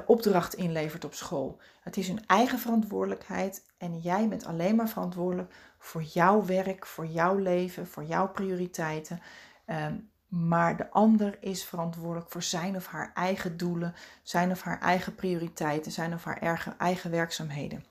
opdracht 0.07 0.55
inlevert 0.55 1.05
op 1.05 1.15
school. 1.15 1.61
Het 1.81 1.97
is 1.97 2.09
hun 2.09 2.27
eigen 2.27 2.59
verantwoordelijkheid 2.59 3.67
en 3.79 3.99
jij 3.99 4.29
bent 4.29 4.45
alleen 4.45 4.77
maar 4.77 4.89
verantwoordelijk 4.89 5.55
voor 5.83 6.03
jouw 6.03 6.45
werk, 6.45 6.87
voor 6.87 7.07
jouw 7.07 7.37
leven, 7.37 7.87
voor 7.87 8.05
jouw 8.05 8.29
prioriteiten. 8.29 9.21
Um, 9.67 10.11
maar 10.29 10.77
de 10.77 10.91
ander 10.91 11.39
is 11.41 11.65
verantwoordelijk 11.65 12.31
voor 12.31 12.43
zijn 12.43 12.77
of 12.77 12.87
haar 12.87 13.11
eigen 13.15 13.57
doelen, 13.57 13.95
zijn 14.23 14.51
of 14.51 14.63
haar 14.63 14.81
eigen 14.81 15.15
prioriteiten, 15.15 15.93
zijn 15.93 16.15
of 16.15 16.25
haar 16.25 16.75
eigen 16.79 17.11
werkzaamheden. 17.11 17.85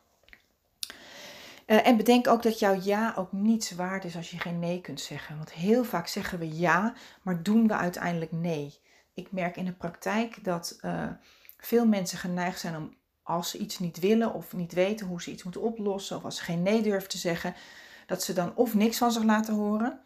Uh, 1.67 1.87
en 1.87 1.97
bedenk 1.97 2.27
ook 2.27 2.43
dat 2.43 2.59
jouw 2.59 2.79
ja 2.81 3.13
ook 3.17 3.31
niets 3.31 3.71
waard 3.71 4.05
is 4.05 4.15
als 4.15 4.31
je 4.31 4.39
geen 4.39 4.59
nee 4.59 4.81
kunt 4.81 5.01
zeggen. 5.01 5.37
Want 5.37 5.51
heel 5.51 5.83
vaak 5.83 6.07
zeggen 6.07 6.39
we 6.39 6.57
ja, 6.57 6.93
maar 7.21 7.43
doen 7.43 7.67
we 7.67 7.73
uiteindelijk 7.73 8.31
nee. 8.31 8.79
Ik 9.13 9.31
merk 9.31 9.55
in 9.55 9.65
de 9.65 9.73
praktijk 9.73 10.43
dat 10.43 10.79
uh, 10.81 11.07
veel 11.57 11.85
mensen 11.85 12.17
geneigd 12.17 12.59
zijn 12.59 12.75
om 12.75 12.95
als 13.23 13.49
ze 13.49 13.57
iets 13.57 13.79
niet 13.79 13.99
willen 13.99 14.33
of 14.33 14.53
niet 14.53 14.73
weten 14.73 15.07
hoe 15.07 15.21
ze 15.21 15.31
iets 15.31 15.43
moeten 15.43 15.61
oplossen, 15.61 16.17
of 16.17 16.23
als 16.23 16.35
ze 16.35 16.43
geen 16.43 16.63
nee 16.63 16.81
durven 16.81 17.09
te 17.09 17.17
zeggen, 17.17 17.55
dat 18.05 18.23
ze 18.23 18.33
dan 18.33 18.55
of 18.55 18.73
niks 18.73 18.97
van 18.97 19.11
zich 19.11 19.23
laten 19.23 19.53
horen, 19.53 19.99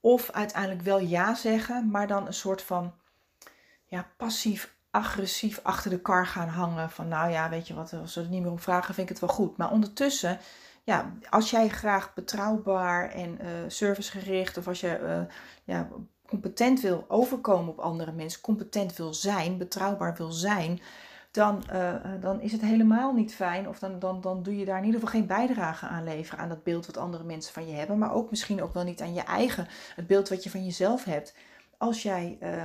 of 0.00 0.30
uiteindelijk 0.30 0.82
wel 0.82 0.98
ja 0.98 1.34
zeggen, 1.34 1.90
maar 1.90 2.06
dan 2.06 2.26
een 2.26 2.34
soort 2.34 2.62
van 2.62 2.94
ja, 3.84 4.06
passief 4.16 4.76
agressief 4.90 5.60
achter 5.62 5.90
de 5.90 6.00
kar 6.00 6.26
gaan 6.26 6.48
hangen. 6.48 6.90
Van 6.90 7.08
nou 7.08 7.30
ja, 7.30 7.48
weet 7.48 7.68
je 7.68 7.74
wat, 7.74 7.92
als 7.92 8.12
ze 8.12 8.20
er 8.20 8.28
niet 8.28 8.42
meer 8.42 8.50
om 8.50 8.58
vragen, 8.58 8.94
vind 8.94 9.10
ik 9.10 9.18
het 9.18 9.26
wel 9.26 9.36
goed. 9.36 9.56
Maar 9.56 9.70
ondertussen, 9.70 10.38
ja, 10.82 11.12
als 11.30 11.50
jij 11.50 11.68
graag 11.68 12.14
betrouwbaar 12.14 13.10
en 13.10 13.38
uh, 13.42 13.48
servicegericht 13.68 14.56
of 14.56 14.68
als 14.68 14.80
je 14.80 15.00
uh, 15.02 15.34
ja, 15.64 15.88
competent 16.26 16.80
wil 16.80 17.04
overkomen 17.08 17.68
op 17.68 17.78
andere 17.78 18.12
mensen, 18.12 18.40
competent 18.40 18.96
wil 18.96 19.14
zijn, 19.14 19.58
betrouwbaar 19.58 20.16
wil 20.16 20.30
zijn, 20.32 20.80
dan, 21.30 21.64
uh, 21.72 21.94
dan 22.20 22.40
is 22.40 22.52
het 22.52 22.60
helemaal 22.60 23.12
niet 23.12 23.34
fijn. 23.34 23.68
Of 23.68 23.78
dan, 23.78 23.98
dan, 23.98 24.20
dan 24.20 24.42
doe 24.42 24.58
je 24.58 24.64
daar 24.64 24.78
in 24.78 24.84
ieder 24.84 25.00
geval 25.00 25.14
geen 25.14 25.26
bijdrage 25.26 25.86
aan 25.86 26.04
leveren 26.04 26.38
aan 26.38 26.48
dat 26.48 26.62
beeld 26.62 26.86
wat 26.86 26.96
andere 26.96 27.24
mensen 27.24 27.52
van 27.52 27.66
je 27.66 27.72
hebben. 27.72 27.98
Maar 27.98 28.14
ook 28.14 28.30
misschien 28.30 28.62
ook 28.62 28.74
wel 28.74 28.84
niet 28.84 29.00
aan 29.00 29.14
je 29.14 29.22
eigen, 29.22 29.66
het 29.94 30.06
beeld 30.06 30.28
wat 30.28 30.42
je 30.42 30.50
van 30.50 30.64
jezelf 30.64 31.04
hebt. 31.04 31.34
Als 31.76 32.02
jij 32.02 32.38
uh, 32.42 32.62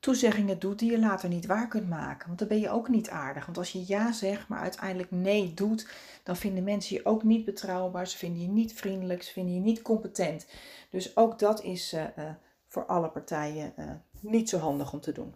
toezeggingen 0.00 0.58
doet 0.58 0.78
die 0.78 0.90
je 0.90 0.98
later 0.98 1.28
niet 1.28 1.46
waar 1.46 1.68
kunt 1.68 1.88
maken. 1.88 2.26
Want 2.26 2.38
dan 2.38 2.48
ben 2.48 2.60
je 2.60 2.70
ook 2.70 2.88
niet 2.88 3.10
aardig. 3.10 3.44
Want 3.44 3.58
als 3.58 3.72
je 3.72 3.84
ja 3.86 4.12
zegt, 4.12 4.48
maar 4.48 4.60
uiteindelijk 4.60 5.10
nee 5.10 5.54
doet, 5.54 5.88
dan 6.22 6.36
vinden 6.36 6.64
mensen 6.64 6.96
je 6.96 7.04
ook 7.04 7.22
niet 7.22 7.44
betrouwbaar. 7.44 8.06
Ze 8.06 8.16
vinden 8.16 8.42
je 8.42 8.48
niet 8.48 8.72
vriendelijk, 8.72 9.22
ze 9.22 9.32
vinden 9.32 9.54
je 9.54 9.60
niet 9.60 9.82
competent. 9.82 10.46
Dus 10.90 11.16
ook 11.16 11.38
dat 11.38 11.62
is 11.62 11.96
voor 12.66 12.86
alle 12.86 13.08
partijen 13.08 13.74
niet 14.20 14.48
zo 14.48 14.58
handig 14.58 14.92
om 14.92 15.00
te 15.00 15.12
doen. 15.12 15.34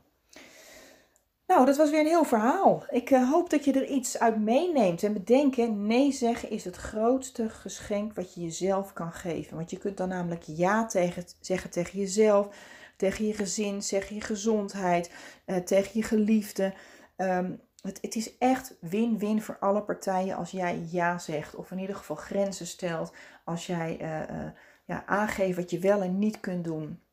Nou, 1.46 1.66
dat 1.66 1.76
was 1.76 1.90
weer 1.90 2.00
een 2.00 2.07
heel 2.07 2.24
verhaal. 2.24 2.85
Ik 2.90 3.11
uh, 3.11 3.30
hoop 3.30 3.50
dat 3.50 3.64
je 3.64 3.72
er 3.72 3.87
iets 3.87 4.18
uit 4.18 4.40
meeneemt. 4.40 5.02
En 5.02 5.12
bedenken, 5.12 5.87
nee 5.87 6.12
zeggen 6.12 6.50
is 6.50 6.64
het 6.64 6.76
grootste 6.76 7.48
geschenk 7.48 8.14
wat 8.14 8.35
je 8.35 8.40
jezelf 8.40 8.92
kan 8.92 9.12
geven. 9.12 9.57
Want 9.57 9.70
je 9.70 9.78
kunt 9.78 9.96
dan 9.96 10.09
namelijk 10.09 10.42
ja 10.46 10.87
tegen, 10.87 11.24
zeggen 11.40 11.70
tegen 11.70 11.98
jezelf, 11.98 12.48
tegen 12.96 13.26
je 13.26 13.35
gezin, 13.35 13.80
tegen 13.80 14.14
je 14.14 14.20
gezondheid, 14.20 15.11
uh, 15.46 15.57
tegen 15.57 15.90
je 15.92 16.02
geliefde. 16.02 16.74
Um, 17.16 17.61
het, 17.80 17.98
het, 18.00 18.14
is 18.14 18.38
echt 18.38 18.74
win-win 18.80 19.42
voor 19.42 19.57
alle 19.61 19.83
partijen 19.83 20.37
als 20.37 20.50
jij 20.50 20.87
ja 20.90 21.18
zegt. 21.18 21.54
Of 21.54 21.70
in 21.70 21.78
ieder 21.78 21.96
geval 21.96 22.16
grenzen 22.16 22.66
stelt. 22.66 23.12
Als 23.44 23.66
jij 23.66 23.98
uh, 24.00 24.50
ja, 24.85 25.07
aangeeft 25.07 25.57
wat 25.57 25.70
je 25.70 25.78
wel 25.78 26.02
en 26.02 26.18
niet 26.18 26.40
kunt 26.40 26.64
doen. 26.64 27.04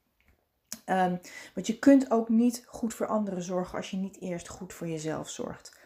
Um, 0.86 1.20
want 1.54 1.68
je 1.68 1.80
kunt 1.80 2.12
ook 2.12 2.30
niet 2.30 2.64
goed 2.68 2.94
voor 2.94 3.08
anderen 3.08 3.44
zorgen 3.44 3.78
als 3.78 3.92
je 3.92 3.98
niet 3.98 4.20
eerst 4.20 4.48
goed 4.48 4.74
voor 4.74 4.88
jezelf 4.88 5.30
zorgt. 5.30 5.80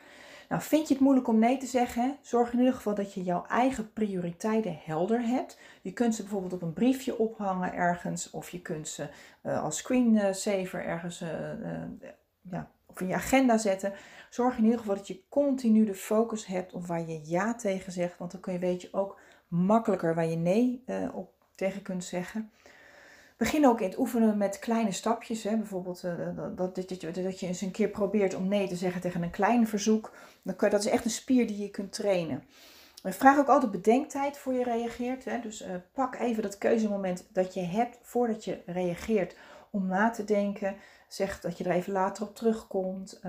Nou, 0.49 0.61
vind 0.61 0.87
je 0.87 0.93
het 0.93 1.03
moeilijk 1.03 1.27
om 1.27 1.39
nee 1.39 1.57
te 1.57 1.65
zeggen? 1.65 2.17
Zorg 2.21 2.53
in 2.53 2.59
ieder 2.59 2.73
geval 2.73 2.95
dat 2.95 3.13
je 3.13 3.23
jouw 3.23 3.45
eigen 3.45 3.93
prioriteiten 3.93 4.79
helder 4.83 5.21
hebt. 5.21 5.57
Je 5.81 5.93
kunt 5.93 6.15
ze 6.15 6.21
bijvoorbeeld 6.21 6.53
op 6.53 6.61
een 6.61 6.73
briefje 6.73 7.17
ophangen 7.17 7.73
ergens, 7.73 8.29
of 8.29 8.49
je 8.49 8.61
kunt 8.61 8.87
ze 8.87 9.07
uh, 9.43 9.63
als 9.63 9.77
screensaver 9.77 10.85
ergens 10.85 11.21
uh, 11.21 11.29
ja, 12.51 12.71
of 12.85 13.01
in 13.01 13.07
je 13.07 13.13
agenda 13.13 13.57
zetten. 13.57 13.93
Zorg 14.29 14.57
in 14.57 14.63
ieder 14.63 14.79
geval 14.79 14.95
dat 14.95 15.07
je 15.07 15.21
continu 15.29 15.85
de 15.85 15.95
focus 15.95 16.45
hebt 16.45 16.73
op 16.73 16.85
waar 16.85 17.07
je 17.07 17.21
ja 17.23 17.55
tegen 17.55 17.91
zegt, 17.91 18.17
want 18.17 18.31
dan 18.31 18.39
kun 18.39 18.53
je 18.53 18.59
weet 18.59 18.81
je 18.81 18.89
ook 18.91 19.19
makkelijker 19.47 20.15
waar 20.15 20.27
je 20.27 20.35
nee 20.35 20.83
op 21.13 21.33
tegen 21.55 21.81
kunt 21.81 22.03
zeggen. 22.03 22.51
Begin 23.37 23.67
ook 23.67 23.81
in 23.81 23.89
het 23.89 23.97
oefenen 23.97 24.37
met 24.37 24.59
kleine 24.59 24.91
stapjes. 24.91 25.43
Hè. 25.43 25.57
Bijvoorbeeld 25.57 26.03
uh, 26.05 26.13
dat, 26.35 26.57
dat, 26.57 26.75
dat, 26.75 27.01
je, 27.01 27.11
dat 27.11 27.39
je 27.39 27.47
eens 27.47 27.61
een 27.61 27.71
keer 27.71 27.89
probeert 27.89 28.35
om 28.35 28.47
nee 28.47 28.67
te 28.67 28.75
zeggen 28.75 29.01
tegen 29.01 29.23
een 29.23 29.29
klein 29.29 29.67
verzoek. 29.67 30.13
Dan 30.41 30.55
kan, 30.55 30.69
dat 30.69 30.79
is 30.85 30.91
echt 30.91 31.05
een 31.05 31.11
spier 31.11 31.47
die 31.47 31.57
je 31.57 31.69
kunt 31.69 31.91
trainen. 31.91 32.43
Vraag 33.03 33.37
ook 33.37 33.47
altijd 33.47 33.71
bedenktijd 33.71 34.37
voor 34.37 34.53
je 34.53 34.63
reageert. 34.63 35.25
Hè. 35.25 35.39
Dus 35.39 35.61
uh, 35.61 35.67
pak 35.93 36.15
even 36.15 36.43
dat 36.43 36.57
keuzemoment 36.57 37.27
dat 37.31 37.53
je 37.53 37.61
hebt 37.61 37.97
voordat 38.01 38.45
je 38.45 38.61
reageert 38.65 39.35
om 39.69 39.87
na 39.87 40.09
te 40.09 40.23
denken. 40.23 40.75
Zeg 41.07 41.41
dat 41.41 41.57
je 41.57 41.63
er 41.63 41.71
even 41.71 41.93
later 41.93 42.23
op 42.23 42.35
terugkomt. 42.35 43.21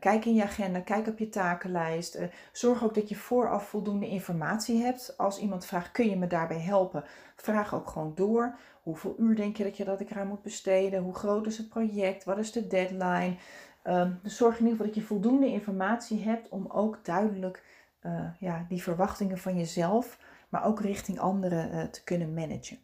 Kijk 0.00 0.24
in 0.24 0.34
je 0.34 0.42
agenda, 0.42 0.80
kijk 0.80 1.06
op 1.06 1.18
je 1.18 1.28
takenlijst. 1.28 2.18
zorg 2.52 2.84
ook 2.84 2.94
dat 2.94 3.08
je 3.08 3.16
vooraf 3.16 3.68
voldoende 3.68 4.08
informatie 4.08 4.82
hebt. 4.82 5.14
Als 5.16 5.38
iemand 5.38 5.64
vraagt, 5.64 5.92
kun 5.92 6.10
je 6.10 6.16
me 6.16 6.26
daarbij 6.26 6.60
helpen? 6.60 7.04
Vraag 7.36 7.74
ook 7.74 7.88
gewoon 7.88 8.12
door. 8.14 8.58
Hoeveel 8.82 9.14
uur 9.18 9.36
denk 9.36 9.56
je 9.56 9.64
dat 9.64 9.76
je 9.76 9.84
dat 9.84 10.00
ik 10.00 10.10
eraan 10.10 10.26
moet 10.26 10.42
besteden? 10.42 11.02
Hoe 11.02 11.14
groot 11.14 11.46
is 11.46 11.58
het 11.58 11.68
project? 11.68 12.24
Wat 12.24 12.38
is 12.38 12.52
de 12.52 12.66
deadline? 12.66 13.36
Um, 13.84 14.18
dus 14.22 14.36
zorg 14.36 14.58
in 14.58 14.64
ieder 14.64 14.76
geval 14.76 14.86
dat 14.86 14.94
je 14.94 15.02
voldoende 15.08 15.46
informatie 15.46 16.22
hebt 16.22 16.48
om 16.48 16.66
ook 16.66 16.98
duidelijk 17.02 17.62
uh, 18.02 18.28
ja, 18.38 18.66
die 18.68 18.82
verwachtingen 18.82 19.38
van 19.38 19.56
jezelf, 19.56 20.18
maar 20.48 20.64
ook 20.64 20.80
richting 20.80 21.18
anderen 21.18 21.90
te 21.90 22.04
kunnen 22.04 22.34
managen. 22.34 22.78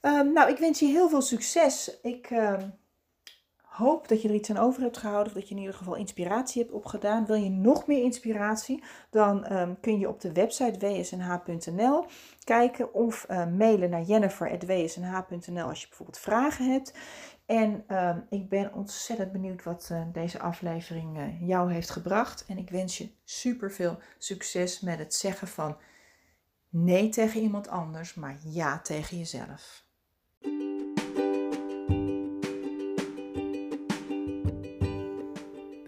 Um, 0.00 0.32
nou, 0.32 0.50
ik 0.50 0.58
wens 0.58 0.80
je 0.80 0.86
heel 0.86 1.08
veel 1.08 1.22
succes. 1.22 2.00
Ik 2.02 2.30
uh, 2.30 2.58
hoop 3.76 4.08
dat 4.08 4.22
je 4.22 4.28
er 4.28 4.34
iets 4.34 4.50
aan 4.50 4.56
over 4.56 4.82
hebt 4.82 4.96
gehouden. 4.96 5.26
Of 5.26 5.38
dat 5.38 5.48
je 5.48 5.54
in 5.54 5.60
ieder 5.60 5.74
geval 5.74 5.94
inspiratie 5.94 6.62
hebt 6.62 6.74
opgedaan. 6.74 7.26
Wil 7.26 7.36
je 7.36 7.50
nog 7.50 7.86
meer 7.86 8.02
inspiratie? 8.02 8.82
Dan 9.10 9.52
um, 9.52 9.80
kun 9.80 9.98
je 9.98 10.08
op 10.08 10.20
de 10.20 10.32
website 10.32 10.78
wsnh.nl 10.78 12.06
kijken. 12.44 12.94
Of 12.94 13.26
uh, 13.30 13.46
mailen 13.46 13.90
naar 13.90 14.02
jennifer.wsnh.nl 14.02 15.68
als 15.68 15.80
je 15.80 15.86
bijvoorbeeld 15.88 16.18
vragen 16.18 16.72
hebt. 16.72 16.94
En 17.46 17.84
uh, 17.88 18.16
ik 18.30 18.48
ben 18.48 18.74
ontzettend 18.74 19.32
benieuwd 19.32 19.62
wat 19.62 19.88
uh, 19.92 20.02
deze 20.12 20.38
aflevering 20.38 21.18
uh, 21.18 21.48
jou 21.48 21.72
heeft 21.72 21.90
gebracht. 21.90 22.44
En 22.46 22.58
ik 22.58 22.70
wens 22.70 22.98
je 22.98 23.10
super 23.24 23.72
veel 23.72 23.98
succes 24.18 24.80
met 24.80 24.98
het 24.98 25.14
zeggen 25.14 25.48
van 25.48 25.76
nee 26.68 27.08
tegen 27.08 27.40
iemand 27.40 27.68
anders, 27.68 28.14
maar 28.14 28.38
ja 28.44 28.80
tegen 28.80 29.18
jezelf. 29.18 29.85